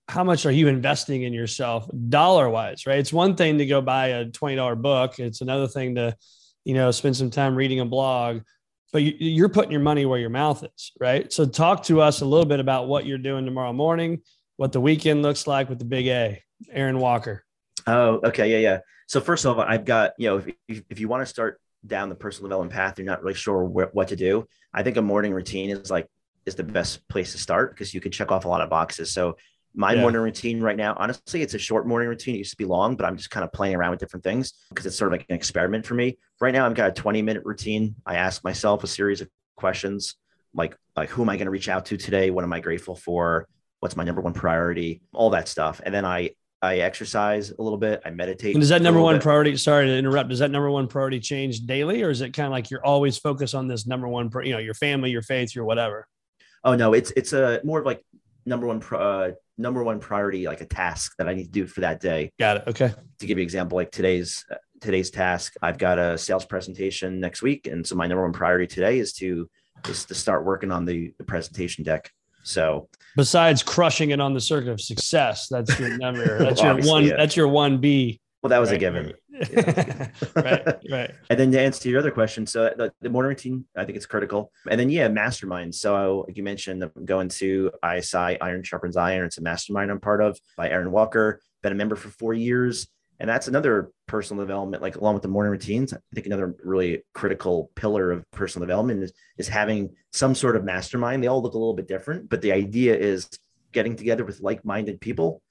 how 0.09 0.25
much 0.25 0.47
are 0.47 0.51
you 0.51 0.69
investing 0.69 1.23
in 1.23 1.33
yourself 1.33 1.89
dollar 2.09 2.49
wise, 2.49 2.87
right? 2.87 2.99
It's 2.99 3.13
one 3.13 3.37
thing 3.37 3.59
to 3.59 3.67
go 3.67 3.81
buy 3.81 4.09
a 4.09 4.25
twenty 4.27 4.57
dollar 4.57 4.75
book. 4.75 5.19
It's 5.19 5.43
another 5.43 5.69
thing 5.69 5.97
to, 5.97 6.17
you 6.65 6.75
know, 6.75 6.91
spend 6.91 7.17
some 7.17 7.31
time 7.31 7.55
reading 7.55 7.81
a 7.81 7.85
blog. 7.85 8.41
But 8.91 9.03
you, 9.03 9.15
you're 9.19 9.51
putting 9.51 9.71
your 9.71 9.83
money 9.83 10.07
where 10.07 10.19
your 10.19 10.31
mouth 10.31 10.65
is, 10.65 10.93
right? 10.99 11.31
So 11.31 11.45
talk 11.45 11.85
to 11.85 12.01
us 12.01 12.23
a 12.23 12.25
little 12.25 12.47
bit 12.47 12.59
about 12.59 12.89
what 12.89 13.05
you're 13.05 13.19
doing 13.19 13.45
tomorrow 13.45 13.75
morning, 13.75 14.23
what 14.57 14.73
the 14.73 14.81
weekend 14.81 15.23
looks 15.23 15.47
like 15.47 15.69
with 15.69 15.79
the 15.79 15.85
Big 15.85 16.07
A, 16.07 16.43
Aaron 16.71 16.99
Walker. 16.99 17.45
Oh, 17.87 18.21
okay. 18.25 18.51
Yeah. 18.51 18.59
Yeah. 18.59 18.79
So 19.07 19.21
first 19.21 19.45
of 19.45 19.59
all, 19.59 19.65
I've 19.65 19.85
got, 19.85 20.13
you 20.17 20.29
know, 20.31 20.43
if, 20.69 20.83
if, 20.89 21.01
you 21.01 21.09
want 21.09 21.21
to 21.23 21.27
start 21.27 21.61
down 21.87 22.09
the 22.09 22.15
personal 22.15 22.49
development 22.49 22.73
path, 22.73 22.99
you're 22.99 23.07
not 23.07 23.23
really 23.23 23.35
sure 23.35 23.67
wh- 23.67 23.95
what 23.95 24.09
to 24.09 24.17
do. 24.17 24.47
I 24.73 24.83
think 24.83 24.97
a 24.97 25.03
morning 25.03 25.33
routine 25.33 25.71
is 25.71 25.91
like, 25.91 26.07
is 26.47 26.55
the 26.55 26.65
best 26.65 27.07
place 27.09 27.33
to 27.33 27.39
start 27.39 27.75
because 27.75 27.93
you 27.93 28.01
can 28.01 28.11
check 28.11 28.33
off 28.33 28.47
a 28.47 28.49
lot 28.49 28.63
of 28.63 28.71
boxes. 28.71 29.13
So 29.13 29.37
my 29.75 29.93
Yeah. 29.95 30.01
morning 30.03 30.21
routine 30.21 30.61
right 30.61 30.77
now, 30.77 30.95
honestly, 30.99 31.43
it's 31.43 31.55
a 31.55 31.59
short 31.59 31.87
morning 31.87 32.09
routine. 32.09 32.35
It 32.35 32.39
used 32.39 32.51
to 32.51 32.57
be 32.57 32.65
long, 32.65 32.97
but 32.97 33.07
I'm 33.07 33.17
just 33.17 33.31
kind 33.31 33.45
of 33.45 33.53
playing 33.53 33.77
around 33.77 33.91
with 33.93 34.01
different 34.01 34.25
things 34.25 34.53
because 34.71 34.87
it's 34.87 34.97
sort 34.97 35.13
of 35.13 35.19
like 35.19 35.27
an 35.29 35.37
experiment 35.37 35.87
for 35.87 35.95
me. 35.95 36.19
Right 36.41 36.53
now, 36.53 36.67
I've 36.67 36.75
got 36.75 36.89
a 36.89 36.93
20 36.93 37.23
minute 37.23 37.43
routine. 37.45 37.95
I 38.07 38.17
ask 38.17 38.43
myself 38.45 38.83
a 38.85 38.87
series 38.87 39.21
of 39.21 39.29
questions 39.57 40.17
like, 40.55 40.77
like 40.97 41.11
who 41.11 41.23
am 41.23 41.29
I 41.29 41.37
going 41.37 41.47
to 41.47 41.51
reach 41.51 41.69
out 41.69 41.87
to 41.87 41.97
today? 41.97 42.31
What 42.31 42.45
am 42.45 42.53
I 42.53 42.61
grateful 42.61 42.97
for? 42.97 43.47
What's 43.81 43.97
my 43.97 44.05
number 44.05 44.21
one 44.21 44.33
priority? 44.33 45.03
All 45.13 45.31
that 45.31 45.47
stuff. 45.49 45.81
And 45.85 45.95
then 45.95 46.05
I, 46.05 46.31
I 46.61 46.79
exercise 46.79 47.53
a 47.57 47.63
little 47.63 47.79
bit. 47.79 48.03
I 48.05 48.11
meditate. 48.11 48.55
And 48.55 48.61
does 48.61 48.71
that 48.71 48.83
number 48.83 49.01
one 49.01 49.15
bit. 49.17 49.23
priority? 49.23 49.57
Sorry 49.57 49.87
to 49.87 49.97
interrupt. 49.97 50.31
Does 50.31 50.41
that 50.41 50.51
number 50.51 50.69
one 50.71 50.89
priority 50.89 51.21
change 51.21 51.61
daily, 51.61 52.03
or 52.03 52.11
is 52.11 52.21
it 52.21 52.33
kind 52.33 52.47
of 52.47 52.51
like 52.53 52.69
you're 52.71 52.85
always 52.85 53.17
focused 53.17 53.55
on 53.55 53.69
this 53.69 53.87
number 53.87 54.09
one? 54.09 54.29
You 54.43 54.55
know, 54.55 54.59
your 54.59 54.75
family, 54.75 55.11
your 55.11 55.23
faith, 55.23 55.55
your 55.55 55.65
whatever. 55.65 56.09
Oh 56.65 56.75
no, 56.75 56.95
it's 56.95 57.13
it's 57.13 57.33
a 57.33 57.61
more 57.63 57.79
of 57.79 57.87
like 57.87 58.03
number 58.49 58.67
one 58.67 58.83
uh, 58.93 59.31
number 59.57 59.85
one 59.85 60.01
priority, 60.01 60.47
like 60.47 60.61
a 60.61 60.67
task 60.67 61.15
that 61.19 61.29
I 61.29 61.35
need 61.35 61.45
to 61.45 61.51
do 61.51 61.67
for 61.67 61.83
that 61.83 62.01
day. 62.01 62.33
Got 62.39 62.59
it. 62.59 62.63
Okay. 62.69 62.93
To 63.21 63.27
give 63.27 63.39
you 63.39 63.43
an 63.43 63.47
example, 63.47 63.77
like 63.77 63.91
today's 63.93 64.45
uh, 64.51 64.57
today's 64.81 65.11
task, 65.11 65.55
I've 65.63 65.79
got 65.79 65.99
a 65.99 66.17
sales 66.17 66.45
presentation 66.45 67.21
next 67.21 67.43
week, 67.43 67.67
and 67.67 67.87
so 67.87 67.95
my 67.95 68.07
number 68.07 68.23
one 68.23 68.33
priority 68.33 68.67
today 68.67 68.99
is 68.99 69.13
to 69.15 69.49
is 69.89 70.05
to 70.07 70.15
start 70.15 70.45
working 70.45 70.73
on 70.73 70.85
the, 70.85 71.13
the 71.19 71.25
presentation 71.25 71.85
deck. 71.85 72.11
So 72.43 72.89
Besides 73.17 73.63
crushing 73.63 74.11
it 74.11 74.21
on 74.21 74.33
the 74.33 74.41
circuit 74.41 74.71
of 74.71 74.81
success, 74.81 75.49
that's 75.49 75.79
your 75.79 75.97
number. 75.99 76.39
That's 76.39 76.63
your 76.63 76.79
one. 76.79 77.05
yeah. 77.05 77.17
That's 77.17 77.37
your 77.37 77.49
one 77.49 77.79
B. 77.79 78.21
well, 78.43 78.49
that 78.49 78.59
was 78.59 78.71
a 78.71 78.79
Right. 80.37 80.67
right. 80.91 81.11
And 81.31 81.39
then 81.39 81.51
to 81.53 81.61
answer 81.61 81.89
your 81.89 82.01
other 82.01 82.11
question, 82.11 82.47
so 82.47 82.73
the, 82.77 82.93
the 83.01 83.11
morning 83.11 83.31
routine, 83.31 83.65
I 83.77 83.85
think 83.85 83.97
it's 83.97 84.07
critical. 84.07 84.53
And 84.71 84.79
then 84.79 84.91
yeah, 84.91 85.09
mastermind. 85.09 85.75
So 85.75 86.25
like 86.27 86.37
you 86.37 86.43
mentioned, 86.43 86.89
going 87.05 87.29
to 87.31 87.71
ISI 87.85 88.41
Iron 88.41 88.63
Sharpens 88.63 88.97
Iron. 88.97 89.27
It's 89.27 89.39
a 89.39 89.43
mastermind 89.43 89.91
I'm 89.91 90.01
part 90.01 90.21
of 90.21 90.39
by 90.57 90.69
Aaron 90.71 90.91
Walker. 90.91 91.41
Been 91.63 91.73
a 91.73 91.77
member 91.77 91.97
for 91.97 92.09
four 92.09 92.35
years, 92.35 92.87
and 93.19 93.29
that's 93.29 93.49
another 93.49 93.91
personal 94.07 94.45
development. 94.45 94.83
Like 94.83 94.97
along 94.97 95.15
with 95.15 95.23
the 95.23 95.29
morning 95.29 95.51
routines, 95.51 95.93
I 95.93 95.99
think 96.15 96.27
another 96.27 96.55
really 96.63 97.03
critical 97.15 97.71
pillar 97.75 98.13
of 98.13 98.25
personal 98.31 98.67
development 98.67 99.03
is 99.03 99.13
is 99.39 99.49
having 99.49 99.91
some 100.13 100.35
sort 100.35 100.57
of 100.57 100.65
mastermind. 100.65 101.23
They 101.23 101.27
all 101.27 101.43
look 101.43 101.55
a 101.55 101.59
little 101.59 101.75
bit 101.75 101.89
different, 101.89 102.29
but 102.29 102.43
the 102.43 102.53
idea 102.53 102.97
is 102.97 103.29
getting 103.73 103.97
together 103.97 104.25
with 104.25 104.41
like-minded 104.41 105.01
people 105.01 105.43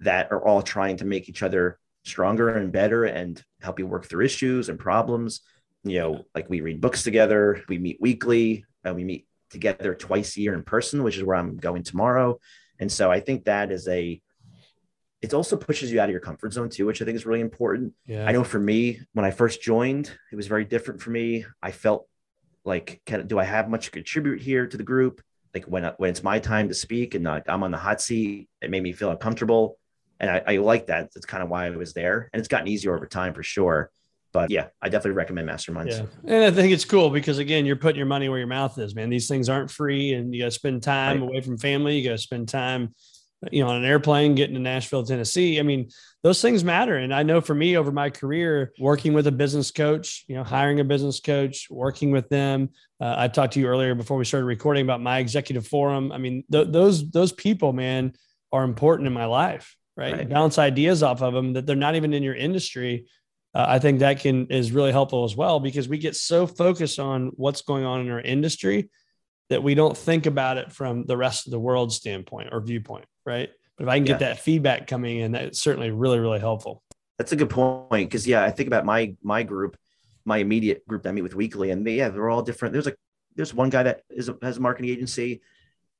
that 0.00 0.30
are 0.30 0.42
all 0.46 0.62
trying 0.62 0.96
to 0.98 1.04
make 1.04 1.28
each 1.28 1.42
other 1.42 1.78
stronger 2.04 2.50
and 2.50 2.72
better 2.72 3.04
and 3.04 3.42
help 3.60 3.78
you 3.78 3.86
work 3.86 4.06
through 4.06 4.24
issues 4.24 4.68
and 4.68 4.78
problems. 4.78 5.40
You 5.84 6.00
know, 6.00 6.24
like 6.34 6.50
we 6.50 6.60
read 6.60 6.80
books 6.80 7.02
together, 7.02 7.62
we 7.68 7.78
meet 7.78 7.98
weekly, 8.00 8.64
and 8.84 8.96
we 8.96 9.04
meet 9.04 9.26
together 9.50 9.94
twice 9.94 10.36
a 10.36 10.40
year 10.40 10.54
in 10.54 10.62
person, 10.62 11.02
which 11.02 11.16
is 11.16 11.24
where 11.24 11.36
I'm 11.36 11.56
going 11.56 11.82
tomorrow. 11.82 12.38
And 12.78 12.90
so 12.90 13.10
I 13.10 13.20
think 13.20 13.44
that 13.44 13.70
is 13.72 13.88
a 13.88 14.20
it 15.20 15.34
also 15.34 15.56
pushes 15.56 15.90
you 15.90 16.00
out 16.00 16.08
of 16.08 16.12
your 16.12 16.20
comfort 16.20 16.52
zone 16.52 16.68
too, 16.68 16.86
which 16.86 17.02
I 17.02 17.04
think 17.04 17.16
is 17.16 17.26
really 17.26 17.40
important. 17.40 17.92
Yeah. 18.06 18.24
I 18.24 18.32
know 18.32 18.44
for 18.44 18.60
me, 18.60 19.00
when 19.14 19.24
I 19.24 19.32
first 19.32 19.60
joined, 19.60 20.16
it 20.30 20.36
was 20.36 20.46
very 20.46 20.64
different 20.64 21.00
for 21.02 21.10
me. 21.10 21.44
I 21.60 21.72
felt 21.72 22.06
like, 22.64 23.00
can, 23.04 23.26
do 23.26 23.38
I 23.38 23.44
have 23.44 23.68
much 23.68 23.86
to 23.86 23.90
contribute 23.90 24.40
here 24.40 24.66
to 24.66 24.76
the 24.76 24.84
group? 24.84 25.20
Like 25.54 25.64
when 25.64 25.84
when 25.96 26.10
it's 26.10 26.22
my 26.22 26.38
time 26.38 26.68
to 26.68 26.74
speak 26.74 27.14
and 27.14 27.24
not, 27.24 27.44
I'm 27.48 27.62
on 27.64 27.72
the 27.72 27.78
hot 27.78 28.00
seat, 28.00 28.48
it 28.60 28.70
made 28.70 28.82
me 28.82 28.92
feel 28.92 29.10
uncomfortable, 29.10 29.78
and 30.20 30.30
I, 30.30 30.42
I 30.46 30.56
like 30.56 30.86
that. 30.86 31.12
That's 31.14 31.26
kind 31.26 31.42
of 31.42 31.48
why 31.48 31.66
I 31.66 31.70
was 31.70 31.94
there, 31.94 32.28
and 32.32 32.40
it's 32.40 32.48
gotten 32.48 32.68
easier 32.68 32.94
over 32.94 33.06
time 33.06 33.34
for 33.34 33.42
sure. 33.42 33.90
But 34.32 34.50
yeah, 34.50 34.66
I 34.82 34.88
definitely 34.88 35.12
recommend 35.12 35.48
masterminds. 35.48 35.90
Yeah. 35.90 36.04
And 36.24 36.44
I 36.44 36.50
think 36.50 36.72
it's 36.72 36.84
cool 36.84 37.10
because 37.10 37.38
again, 37.38 37.64
you're 37.64 37.76
putting 37.76 37.96
your 37.96 38.06
money 38.06 38.28
where 38.28 38.38
your 38.38 38.46
mouth 38.46 38.78
is, 38.78 38.94
man. 38.94 39.08
These 39.08 39.26
things 39.26 39.48
aren't 39.48 39.70
free 39.70 40.12
and 40.12 40.34
you 40.34 40.42
got 40.42 40.46
to 40.46 40.50
spend 40.50 40.82
time 40.82 41.22
right. 41.22 41.30
away 41.30 41.40
from 41.40 41.56
family. 41.56 41.98
You 41.98 42.10
got 42.10 42.16
to 42.16 42.22
spend 42.22 42.48
time, 42.48 42.94
you 43.50 43.64
know, 43.64 43.70
on 43.70 43.76
an 43.76 43.84
airplane 43.86 44.34
getting 44.34 44.54
to 44.54 44.60
Nashville, 44.60 45.02
Tennessee. 45.02 45.58
I 45.58 45.62
mean, 45.62 45.88
those 46.22 46.42
things 46.42 46.62
matter. 46.62 46.96
And 46.98 47.14
I 47.14 47.22
know 47.22 47.40
for 47.40 47.54
me 47.54 47.78
over 47.78 47.90
my 47.90 48.10
career, 48.10 48.72
working 48.78 49.14
with 49.14 49.26
a 49.28 49.32
business 49.32 49.70
coach, 49.70 50.26
you 50.28 50.36
know, 50.36 50.44
hiring 50.44 50.80
a 50.80 50.84
business 50.84 51.20
coach, 51.20 51.68
working 51.70 52.10
with 52.10 52.28
them. 52.28 52.68
Uh, 53.00 53.14
I 53.16 53.28
talked 53.28 53.54
to 53.54 53.60
you 53.60 53.66
earlier 53.66 53.94
before 53.94 54.18
we 54.18 54.26
started 54.26 54.46
recording 54.46 54.84
about 54.84 55.00
my 55.00 55.20
executive 55.20 55.66
forum. 55.66 56.12
I 56.12 56.18
mean, 56.18 56.44
th- 56.52 56.68
those, 56.70 57.10
those 57.10 57.32
people, 57.32 57.72
man, 57.72 58.12
are 58.52 58.64
important 58.64 59.06
in 59.06 59.14
my 59.14 59.24
life, 59.24 59.74
right? 59.98 60.14
right? 60.14 60.28
Bounce 60.28 60.58
ideas 60.58 61.02
off 61.02 61.20
of 61.20 61.34
them 61.34 61.52
that 61.52 61.66
they're 61.66 61.76
not 61.76 61.96
even 61.96 62.14
in 62.14 62.22
your 62.22 62.34
industry 62.34 63.06
uh, 63.54 63.64
I 63.68 63.78
think 63.78 64.00
that 64.00 64.20
can 64.20 64.46
is 64.46 64.72
really 64.72 64.92
helpful 64.92 65.24
as 65.24 65.36
well 65.36 65.58
because 65.60 65.88
we 65.88 65.98
get 65.98 66.16
so 66.16 66.46
focused 66.46 66.98
on 66.98 67.32
what's 67.34 67.62
going 67.62 67.84
on 67.84 68.00
in 68.00 68.10
our 68.10 68.20
industry 68.20 68.90
that 69.48 69.62
we 69.62 69.74
don't 69.74 69.96
think 69.96 70.26
about 70.26 70.58
it 70.58 70.72
from 70.72 71.06
the 71.06 71.16
rest 71.16 71.46
of 71.46 71.52
the 71.52 71.58
world 71.58 71.92
standpoint 71.92 72.50
or 72.52 72.60
viewpoint, 72.60 73.06
right? 73.24 73.48
But 73.76 73.84
if 73.84 73.88
I 73.88 73.96
can 73.96 74.04
get 74.04 74.20
yeah. 74.20 74.28
that 74.28 74.40
feedback 74.40 74.86
coming 74.86 75.18
in, 75.18 75.32
that's 75.32 75.60
certainly 75.60 75.90
really, 75.90 76.18
really 76.18 76.40
helpful. 76.40 76.82
That's 77.16 77.32
a 77.32 77.36
good 77.36 77.50
point 77.50 78.10
because 78.10 78.26
yeah, 78.26 78.44
I 78.44 78.50
think 78.50 78.66
about 78.66 78.84
my 78.84 79.16
my 79.22 79.42
group, 79.42 79.76
my 80.24 80.38
immediate 80.38 80.86
group 80.86 81.02
that 81.02 81.08
I 81.08 81.12
meet 81.12 81.22
with 81.22 81.34
weekly, 81.34 81.70
and 81.70 81.86
they, 81.86 81.94
yeah, 81.94 82.10
they're 82.10 82.28
all 82.28 82.42
different. 82.42 82.74
There's 82.74 82.86
a 82.86 82.94
there's 83.34 83.54
one 83.54 83.70
guy 83.70 83.84
that 83.84 84.02
is 84.10 84.28
a, 84.28 84.36
has 84.42 84.58
a 84.58 84.60
marketing 84.60 84.90
agency, 84.90 85.40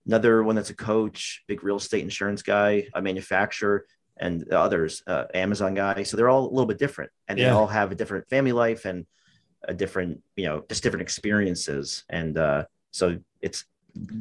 another 0.07 0.43
one 0.43 0.57
that's 0.57 0.71
a 0.71 0.75
coach, 0.75 1.45
big 1.47 1.63
real 1.63 1.77
estate 1.77 2.03
insurance 2.03 2.43
guy, 2.43 2.87
a 2.95 3.03
manufacturer, 3.03 3.85
and 4.17 4.51
others, 4.53 5.03
uh, 5.07 5.25
Amazon 5.35 5.75
guy. 5.75 6.03
So 6.03 6.17
they're 6.17 6.29
all 6.29 6.47
a 6.47 6.51
little 6.51 6.67
bit 6.67 6.79
different, 6.79 7.11
and 7.29 7.39
yeah. 7.39 7.47
they 7.47 7.51
all 7.51 7.67
have 7.67 7.93
a 7.93 7.95
different 7.95 8.29
family 8.29 8.53
life 8.53 8.85
and 8.85 9.07
a 9.65 9.75
different, 9.75 10.23
you 10.37 10.47
know, 10.47 10.65
just 10.69 10.83
different 10.83 11.03
experiences. 11.03 12.05
And 12.09 12.39
uh, 12.39 12.65
so 12.91 13.19
it's 13.41 13.65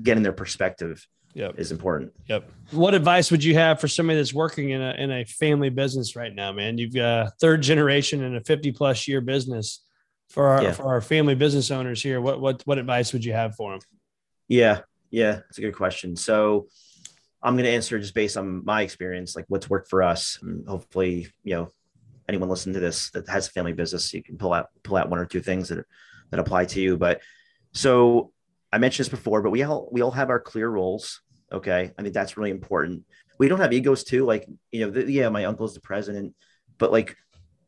getting 0.03 0.23
their 0.23 0.33
perspective 0.33 1.07
yep. 1.33 1.57
is 1.57 1.71
important. 1.71 2.11
Yep. 2.27 2.49
What 2.71 2.93
advice 2.93 3.31
would 3.31 3.43
you 3.43 3.53
have 3.55 3.79
for 3.79 3.87
somebody 3.87 4.17
that's 4.17 4.33
working 4.33 4.71
in 4.71 4.81
a 4.81 4.91
in 4.93 5.11
a 5.11 5.25
family 5.25 5.69
business 5.69 6.15
right 6.15 6.33
now, 6.33 6.51
man? 6.51 6.77
You've 6.77 6.93
got 6.93 7.27
a 7.27 7.31
third 7.39 7.61
generation 7.61 8.23
in 8.23 8.35
a 8.35 8.41
50 8.41 8.71
plus 8.71 9.07
year 9.07 9.21
business. 9.21 9.83
For 10.29 10.45
our 10.47 10.61
yeah. 10.61 10.71
for 10.73 10.83
our 10.87 10.99
family 10.99 11.35
business 11.35 11.71
owners 11.71 12.03
here, 12.03 12.19
what 12.19 12.41
what 12.41 12.61
what 12.65 12.77
advice 12.77 13.13
would 13.13 13.23
you 13.23 13.31
have 13.31 13.55
for 13.55 13.71
them? 13.71 13.79
Yeah, 14.49 14.81
yeah, 15.09 15.39
it's 15.49 15.57
a 15.57 15.61
good 15.61 15.75
question. 15.75 16.15
So 16.15 16.67
I'm 17.41 17.55
going 17.55 17.65
to 17.65 17.71
answer 17.71 17.99
just 17.99 18.13
based 18.13 18.37
on 18.37 18.65
my 18.65 18.81
experience, 18.81 19.35
like 19.35 19.45
what's 19.47 19.69
worked 19.69 19.89
for 19.89 20.03
us. 20.03 20.39
Hopefully, 20.67 21.27
you 21.43 21.55
know, 21.55 21.69
anyone 22.27 22.49
listening 22.49 22.73
to 22.73 22.79
this 22.79 23.09
that 23.11 23.27
has 23.29 23.47
a 23.47 23.51
family 23.51 23.73
business, 23.73 24.13
you 24.13 24.23
can 24.23 24.37
pull 24.37 24.53
out 24.53 24.67
pull 24.83 24.97
out 24.97 25.09
one 25.09 25.19
or 25.19 25.25
two 25.25 25.41
things 25.41 25.69
that 25.69 25.85
that 26.31 26.39
apply 26.39 26.65
to 26.65 26.81
you. 26.81 26.97
But 26.97 27.21
so 27.73 28.31
I 28.71 28.79
mentioned 28.79 29.05
this 29.05 29.11
before, 29.11 29.41
but 29.41 29.51
we 29.51 29.63
all 29.63 29.87
we 29.91 30.01
all 30.01 30.11
have 30.11 30.29
our 30.29 30.39
clear 30.39 30.69
roles. 30.69 31.21
Okay, 31.51 31.91
I 31.97 32.01
think 32.01 32.13
that's 32.13 32.37
really 32.37 32.51
important. 32.51 33.03
We 33.39 33.47
don't 33.47 33.59
have 33.59 33.73
egos 33.73 34.03
too. 34.03 34.25
Like 34.25 34.47
you 34.71 34.85
know, 34.85 34.91
the, 34.91 35.09
yeah, 35.11 35.29
my 35.29 35.45
uncle's 35.45 35.73
the 35.73 35.79
president, 35.79 36.33
but 36.77 36.91
like 36.91 37.15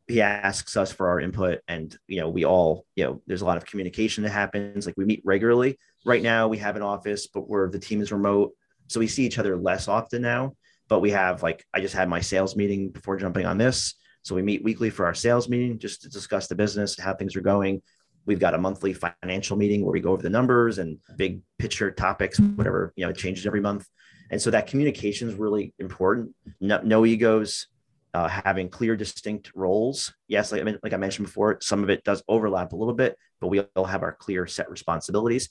he 0.08 0.22
asks 0.22 0.76
us 0.76 0.92
for 0.92 1.08
our 1.10 1.20
input, 1.20 1.60
and 1.68 1.96
you 2.08 2.20
know, 2.20 2.30
we 2.30 2.44
all 2.44 2.86
you 2.96 3.06
know, 3.06 3.22
there's 3.28 3.42
a 3.42 3.46
lot 3.46 3.58
of 3.58 3.66
communication 3.66 4.24
that 4.24 4.32
happens. 4.32 4.86
Like 4.86 4.96
we 4.98 5.06
meet 5.06 5.22
regularly. 5.24 5.78
Right 6.06 6.24
now, 6.24 6.48
we 6.48 6.58
have 6.58 6.76
an 6.76 6.82
office, 6.82 7.28
but 7.28 7.50
where 7.50 7.70
the 7.70 7.80
team 7.80 8.02
is 8.02 8.12
remote 8.12 8.54
so 8.90 9.00
we 9.00 9.08
see 9.08 9.26
each 9.26 9.40
other 9.40 9.56
less 9.56 9.88
often 9.88 10.22
now, 10.22 10.56
but 10.90 11.00
we 11.00 11.12
have 11.12 11.42
like, 11.44 11.64
I 11.74 11.80
just 11.80 11.96
had 11.96 12.10
my 12.10 12.22
sales 12.22 12.56
meeting 12.56 12.90
before 12.90 13.18
jumping 13.18 13.46
on 13.46 13.58
this. 13.58 13.94
So 14.24 14.36
we 14.36 14.42
meet 14.42 14.64
weekly 14.64 14.90
for 14.90 15.06
our 15.06 15.14
sales 15.14 15.48
meeting 15.48 15.80
just 15.80 16.02
to 16.02 16.10
discuss 16.10 16.48
the 16.48 16.56
business, 16.56 17.00
how 17.00 17.14
things 17.14 17.36
are 17.36 17.42
going. 17.42 17.82
We've 18.26 18.40
got 18.40 18.56
a 18.56 18.58
monthly 18.58 18.94
financial 18.94 19.58
meeting 19.58 19.86
where 19.86 19.94
we 19.94 20.02
go 20.02 20.12
over 20.12 20.22
the 20.22 20.30
numbers 20.30 20.80
and 20.80 20.98
big 21.18 21.42
picture 21.58 21.90
topics, 21.92 22.40
whatever, 22.40 22.94
you 22.96 23.06
know, 23.06 23.12
it 23.12 23.18
changes 23.18 23.46
every 23.46 23.62
month. 23.62 23.88
And 24.32 24.42
so 24.42 24.52
that 24.52 24.68
communication 24.68 25.30
is 25.30 25.36
really 25.36 25.74
important. 25.80 26.36
No, 26.60 26.82
no 26.84 27.06
egos, 27.06 27.68
uh, 28.14 28.28
having 28.28 28.70
clear, 28.70 28.96
distinct 28.96 29.52
roles. 29.56 30.14
Yes, 30.28 30.52
like 30.52 30.62
I, 30.62 30.64
mean, 30.64 30.80
like 30.84 30.94
I 30.94 30.98
mentioned 30.98 31.28
before, 31.28 31.60
some 31.62 31.84
of 31.84 31.90
it 31.90 32.04
does 32.04 32.24
overlap 32.28 32.74
a 32.74 32.76
little 32.76 32.94
bit, 32.94 33.18
but 33.40 33.48
we 33.48 33.62
all 33.76 33.86
have 33.86 34.04
our 34.04 34.14
clear 34.14 34.48
set 34.48 34.70
responsibilities. 34.70 35.50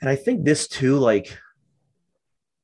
And 0.00 0.10
I 0.10 0.16
think 0.16 0.44
this 0.44 0.68
too, 0.68 0.98
like 0.98 1.36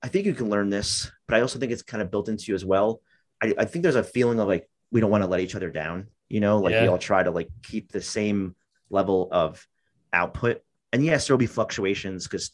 I 0.02 0.08
think 0.08 0.26
you 0.26 0.34
can 0.34 0.50
learn 0.50 0.70
this, 0.70 1.10
but 1.26 1.36
I 1.36 1.40
also 1.40 1.58
think 1.58 1.72
it's 1.72 1.82
kind 1.82 2.02
of 2.02 2.10
built 2.10 2.28
into 2.28 2.44
you 2.48 2.54
as 2.54 2.64
well. 2.64 3.00
I, 3.42 3.54
I 3.58 3.64
think 3.64 3.82
there's 3.82 3.94
a 3.94 4.04
feeling 4.04 4.40
of 4.40 4.48
like 4.48 4.68
we 4.90 5.00
don't 5.00 5.10
want 5.10 5.22
to 5.22 5.28
let 5.28 5.40
each 5.40 5.54
other 5.54 5.70
down, 5.70 6.08
you 6.28 6.40
know, 6.40 6.58
like 6.58 6.72
yeah. 6.72 6.82
we 6.82 6.88
all 6.88 6.98
try 6.98 7.22
to 7.22 7.30
like 7.30 7.48
keep 7.62 7.90
the 7.90 8.02
same 8.02 8.54
level 8.90 9.28
of 9.30 9.66
output. 10.12 10.62
And 10.92 11.04
yes, 11.04 11.26
there'll 11.26 11.38
be 11.38 11.46
fluctuations 11.46 12.24
because 12.24 12.50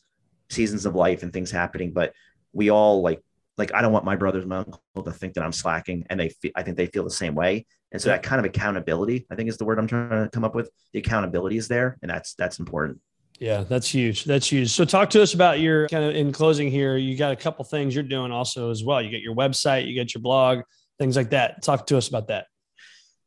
seasons 0.50 0.86
of 0.86 0.94
life 0.94 1.22
and 1.22 1.32
things 1.32 1.50
happening, 1.50 1.92
but 1.92 2.12
we 2.52 2.70
all 2.70 3.02
like 3.02 3.22
like 3.56 3.74
I 3.74 3.82
don't 3.82 3.92
want 3.92 4.04
my 4.04 4.14
brothers, 4.14 4.46
my 4.46 4.58
uncle 4.58 4.80
to 5.04 5.12
think 5.12 5.34
that 5.34 5.42
I'm 5.42 5.52
slacking, 5.52 6.06
and 6.08 6.20
they 6.20 6.32
I 6.54 6.62
think 6.62 6.76
they 6.76 6.86
feel 6.86 7.04
the 7.04 7.10
same 7.10 7.34
way. 7.34 7.66
And 7.90 8.00
so 8.00 8.10
that 8.10 8.22
kind 8.22 8.38
of 8.38 8.44
accountability, 8.44 9.26
I 9.30 9.34
think, 9.34 9.48
is 9.48 9.56
the 9.56 9.64
word 9.64 9.78
I'm 9.78 9.86
trying 9.86 10.10
to 10.10 10.30
come 10.32 10.44
up 10.44 10.54
with. 10.54 10.70
The 10.92 11.00
accountability 11.00 11.56
is 11.56 11.68
there, 11.68 11.98
and 12.02 12.10
that's 12.10 12.34
that's 12.34 12.60
important. 12.60 13.00
Yeah, 13.38 13.62
that's 13.62 13.88
huge. 13.88 14.24
That's 14.24 14.50
huge. 14.50 14.70
So 14.70 14.84
talk 14.84 15.10
to 15.10 15.22
us 15.22 15.32
about 15.34 15.60
your 15.60 15.88
kind 15.88 16.04
of 16.04 16.14
in 16.14 16.32
closing 16.32 16.70
here. 16.70 16.96
You 16.96 17.16
got 17.16 17.32
a 17.32 17.36
couple 17.36 17.64
things 17.64 17.94
you're 17.94 18.02
doing 18.02 18.32
also 18.32 18.70
as 18.70 18.82
well. 18.82 19.00
You 19.00 19.10
got 19.10 19.20
your 19.20 19.34
website, 19.34 19.86
you 19.86 19.94
got 19.94 20.12
your 20.12 20.22
blog, 20.22 20.62
things 20.98 21.16
like 21.16 21.30
that. 21.30 21.62
Talk 21.62 21.86
to 21.86 21.96
us 21.96 22.08
about 22.08 22.28
that. 22.28 22.46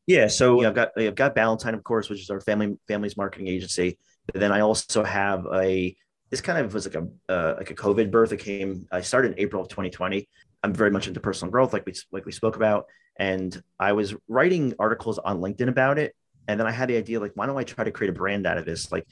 Yeah, 0.08 0.28
so 0.28 0.58
you 0.58 0.64
know, 0.64 0.70
I've 0.70 0.76
got 0.76 0.90
I've 0.98 1.16
got 1.16 1.36
Ballantine, 1.36 1.74
of 1.74 1.84
course, 1.84 2.10
which 2.10 2.20
is 2.20 2.30
our 2.30 2.42
family 2.42 2.78
family's 2.88 3.16
marketing 3.16 3.48
agency. 3.48 3.98
But 4.26 4.42
then 4.42 4.52
I 4.52 4.60
also 4.60 5.04
have 5.04 5.46
a 5.54 5.96
this 6.30 6.42
kind 6.42 6.60
of 6.60 6.74
was 6.74 6.88
like 6.88 6.96
a 6.96 7.08
uh, 7.32 7.56
like 7.58 7.72
a 7.72 7.76
COVID 7.76 8.12
birth. 8.12 8.34
It 8.34 8.38
came. 8.38 8.88
I 8.92 9.02
started 9.02 9.34
in 9.34 9.40
April 9.40 9.62
of 9.62 9.70
2020. 9.70 10.28
I'm 10.64 10.74
very 10.74 10.92
much 10.92 11.08
into 11.08 11.20
personal 11.20 11.52
growth, 11.52 11.72
like 11.72 11.86
we 11.86 11.94
like 12.12 12.26
we 12.26 12.32
spoke 12.32 12.58
about, 12.58 12.86
and 13.18 13.62
I 13.80 13.94
was 13.94 14.16
writing 14.28 14.74
articles 14.78 15.20
on 15.20 15.40
LinkedIn 15.40 15.70
about 15.70 15.98
it. 15.98 16.16
And 16.48 16.60
then 16.60 16.68
I 16.68 16.72
had 16.72 16.90
the 16.90 16.98
idea, 16.98 17.20
like, 17.20 17.34
why 17.36 17.46
don't 17.46 17.58
I 17.58 17.64
try 17.64 17.84
to 17.84 17.92
create 17.92 18.10
a 18.10 18.14
brand 18.14 18.48
out 18.48 18.58
of 18.58 18.66
this? 18.66 18.92
Like, 18.92 19.06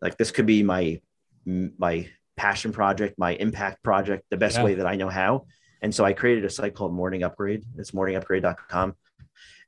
like 0.00 0.16
this 0.16 0.30
could 0.30 0.46
be 0.46 0.62
my 0.62 1.00
my 1.44 2.08
passion 2.36 2.72
project, 2.72 3.18
my 3.18 3.32
impact 3.34 3.82
project, 3.82 4.24
the 4.30 4.36
best 4.36 4.58
yeah. 4.58 4.64
way 4.64 4.74
that 4.74 4.86
I 4.86 4.96
know 4.96 5.08
how. 5.08 5.46
And 5.82 5.94
so 5.94 6.04
I 6.04 6.12
created 6.12 6.44
a 6.44 6.50
site 6.50 6.74
called 6.74 6.92
Morning 6.92 7.22
Upgrade. 7.22 7.64
It's 7.78 7.90
morningupgrade.com. 7.92 8.94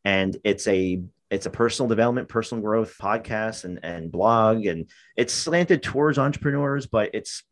And 0.04 0.36
it's 0.44 0.66
a 0.66 1.02
it's 1.30 1.46
a 1.46 1.50
personal 1.50 1.88
development, 1.88 2.28
personal 2.28 2.62
growth 2.62 2.96
podcast 2.98 3.64
and, 3.64 3.80
and 3.82 4.10
blog. 4.10 4.64
And 4.64 4.88
it's 5.16 5.32
slanted 5.32 5.82
towards 5.82 6.18
entrepreneurs, 6.18 6.86
but 6.86 7.10
it's 7.12 7.42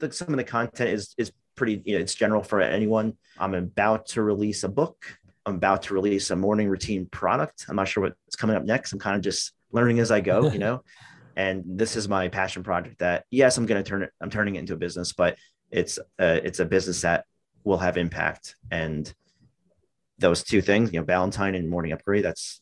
like 0.00 0.12
some 0.12 0.28
of 0.28 0.36
the 0.36 0.44
content 0.44 0.90
is 0.90 1.14
is 1.18 1.32
pretty, 1.54 1.82
you 1.84 1.94
know, 1.94 2.00
it's 2.00 2.14
general 2.14 2.42
for 2.42 2.60
anyone. 2.60 3.14
I'm 3.38 3.54
about 3.54 4.06
to 4.08 4.22
release 4.22 4.64
a 4.64 4.68
book. 4.68 5.04
I'm 5.46 5.56
about 5.56 5.82
to 5.84 5.94
release 5.94 6.30
a 6.30 6.36
morning 6.36 6.68
routine 6.68 7.06
product. 7.06 7.66
I'm 7.68 7.76
not 7.76 7.86
sure 7.86 8.02
what's 8.02 8.36
coming 8.36 8.56
up 8.56 8.64
next. 8.64 8.92
I'm 8.92 8.98
kind 8.98 9.14
of 9.14 9.22
just 9.22 9.52
learning 9.70 10.00
as 10.00 10.10
I 10.10 10.20
go, 10.20 10.50
you 10.50 10.58
know 10.66 10.82
and 11.36 11.62
this 11.66 11.96
is 11.96 12.08
my 12.08 12.28
passion 12.28 12.62
project 12.62 12.98
that 12.98 13.24
yes 13.30 13.56
i'm 13.56 13.66
going 13.66 13.82
to 13.82 13.88
turn 13.88 14.02
it 14.02 14.10
i'm 14.20 14.30
turning 14.30 14.56
it 14.56 14.60
into 14.60 14.74
a 14.74 14.76
business 14.76 15.12
but 15.12 15.36
it's 15.70 15.98
uh, 15.98 16.40
it's 16.44 16.60
a 16.60 16.64
business 16.64 17.00
that 17.02 17.24
will 17.64 17.78
have 17.78 17.96
impact. 17.96 18.56
And 18.70 19.12
those 20.18 20.44
two 20.44 20.62
things 20.62 20.92
you 20.92 21.00
know 21.00 21.04
ballantine 21.04 21.56
and 21.56 21.68
morning 21.68 21.90
upgrade 21.90 22.24
that's 22.24 22.60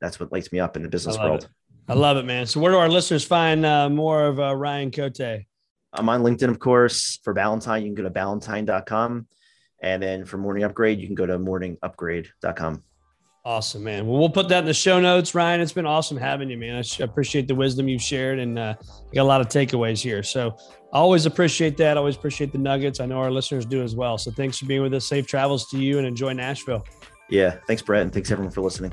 that's 0.00 0.20
what 0.20 0.30
lights 0.30 0.52
me 0.52 0.60
up 0.60 0.76
in 0.76 0.84
the 0.84 0.88
business 0.88 1.16
I 1.16 1.24
world. 1.24 1.42
it. 1.42 1.50
i 1.88 1.94
love 1.94 2.16
it 2.16 2.24
man. 2.24 2.46
So 2.46 2.60
where 2.60 2.70
do 2.70 2.78
our 2.78 2.88
listeners 2.88 3.24
find 3.24 3.66
uh, 3.66 3.88
more 3.88 4.24
of 4.24 4.38
uh, 4.38 4.54
ryan 4.54 4.92
cote? 4.92 5.20
I'm 5.20 6.08
on 6.08 6.22
linkedin 6.22 6.48
of 6.48 6.60
course. 6.60 7.18
For 7.24 7.34
ballantine 7.34 7.82
you 7.82 7.88
can 7.88 7.96
go 7.96 8.04
to 8.04 8.10
ballantine.com 8.10 9.26
and 9.82 10.02
then 10.02 10.24
for 10.24 10.38
morning 10.38 10.62
upgrade 10.62 11.00
you 11.00 11.06
can 11.06 11.16
go 11.16 11.26
to 11.26 11.38
morningupgrade.com 11.38 12.84
Awesome, 13.42 13.82
man. 13.82 14.06
Well, 14.06 14.18
we'll 14.18 14.28
put 14.28 14.50
that 14.50 14.58
in 14.58 14.64
the 14.66 14.74
show 14.74 15.00
notes, 15.00 15.34
Ryan. 15.34 15.62
It's 15.62 15.72
been 15.72 15.86
awesome 15.86 16.18
having 16.18 16.50
you, 16.50 16.58
man. 16.58 16.76
I 16.76 17.02
appreciate 17.02 17.48
the 17.48 17.54
wisdom 17.54 17.88
you've 17.88 18.02
shared, 18.02 18.38
and 18.38 18.58
uh, 18.58 18.74
got 19.14 19.22
a 19.22 19.24
lot 19.24 19.40
of 19.40 19.48
takeaways 19.48 20.02
here. 20.02 20.22
So, 20.22 20.58
always 20.92 21.24
appreciate 21.24 21.78
that. 21.78 21.96
Always 21.96 22.16
appreciate 22.16 22.52
the 22.52 22.58
nuggets. 22.58 23.00
I 23.00 23.06
know 23.06 23.16
our 23.16 23.30
listeners 23.30 23.64
do 23.64 23.82
as 23.82 23.96
well. 23.96 24.18
So, 24.18 24.30
thanks 24.30 24.58
for 24.58 24.66
being 24.66 24.82
with 24.82 24.92
us. 24.92 25.06
Safe 25.06 25.26
travels 25.26 25.68
to 25.70 25.78
you, 25.78 25.96
and 25.96 26.06
enjoy 26.06 26.34
Nashville. 26.34 26.84
Yeah, 27.30 27.56
thanks, 27.66 27.80
Brett, 27.80 28.02
and 28.02 28.12
thanks 28.12 28.30
everyone 28.30 28.52
for 28.52 28.60
listening. 28.60 28.92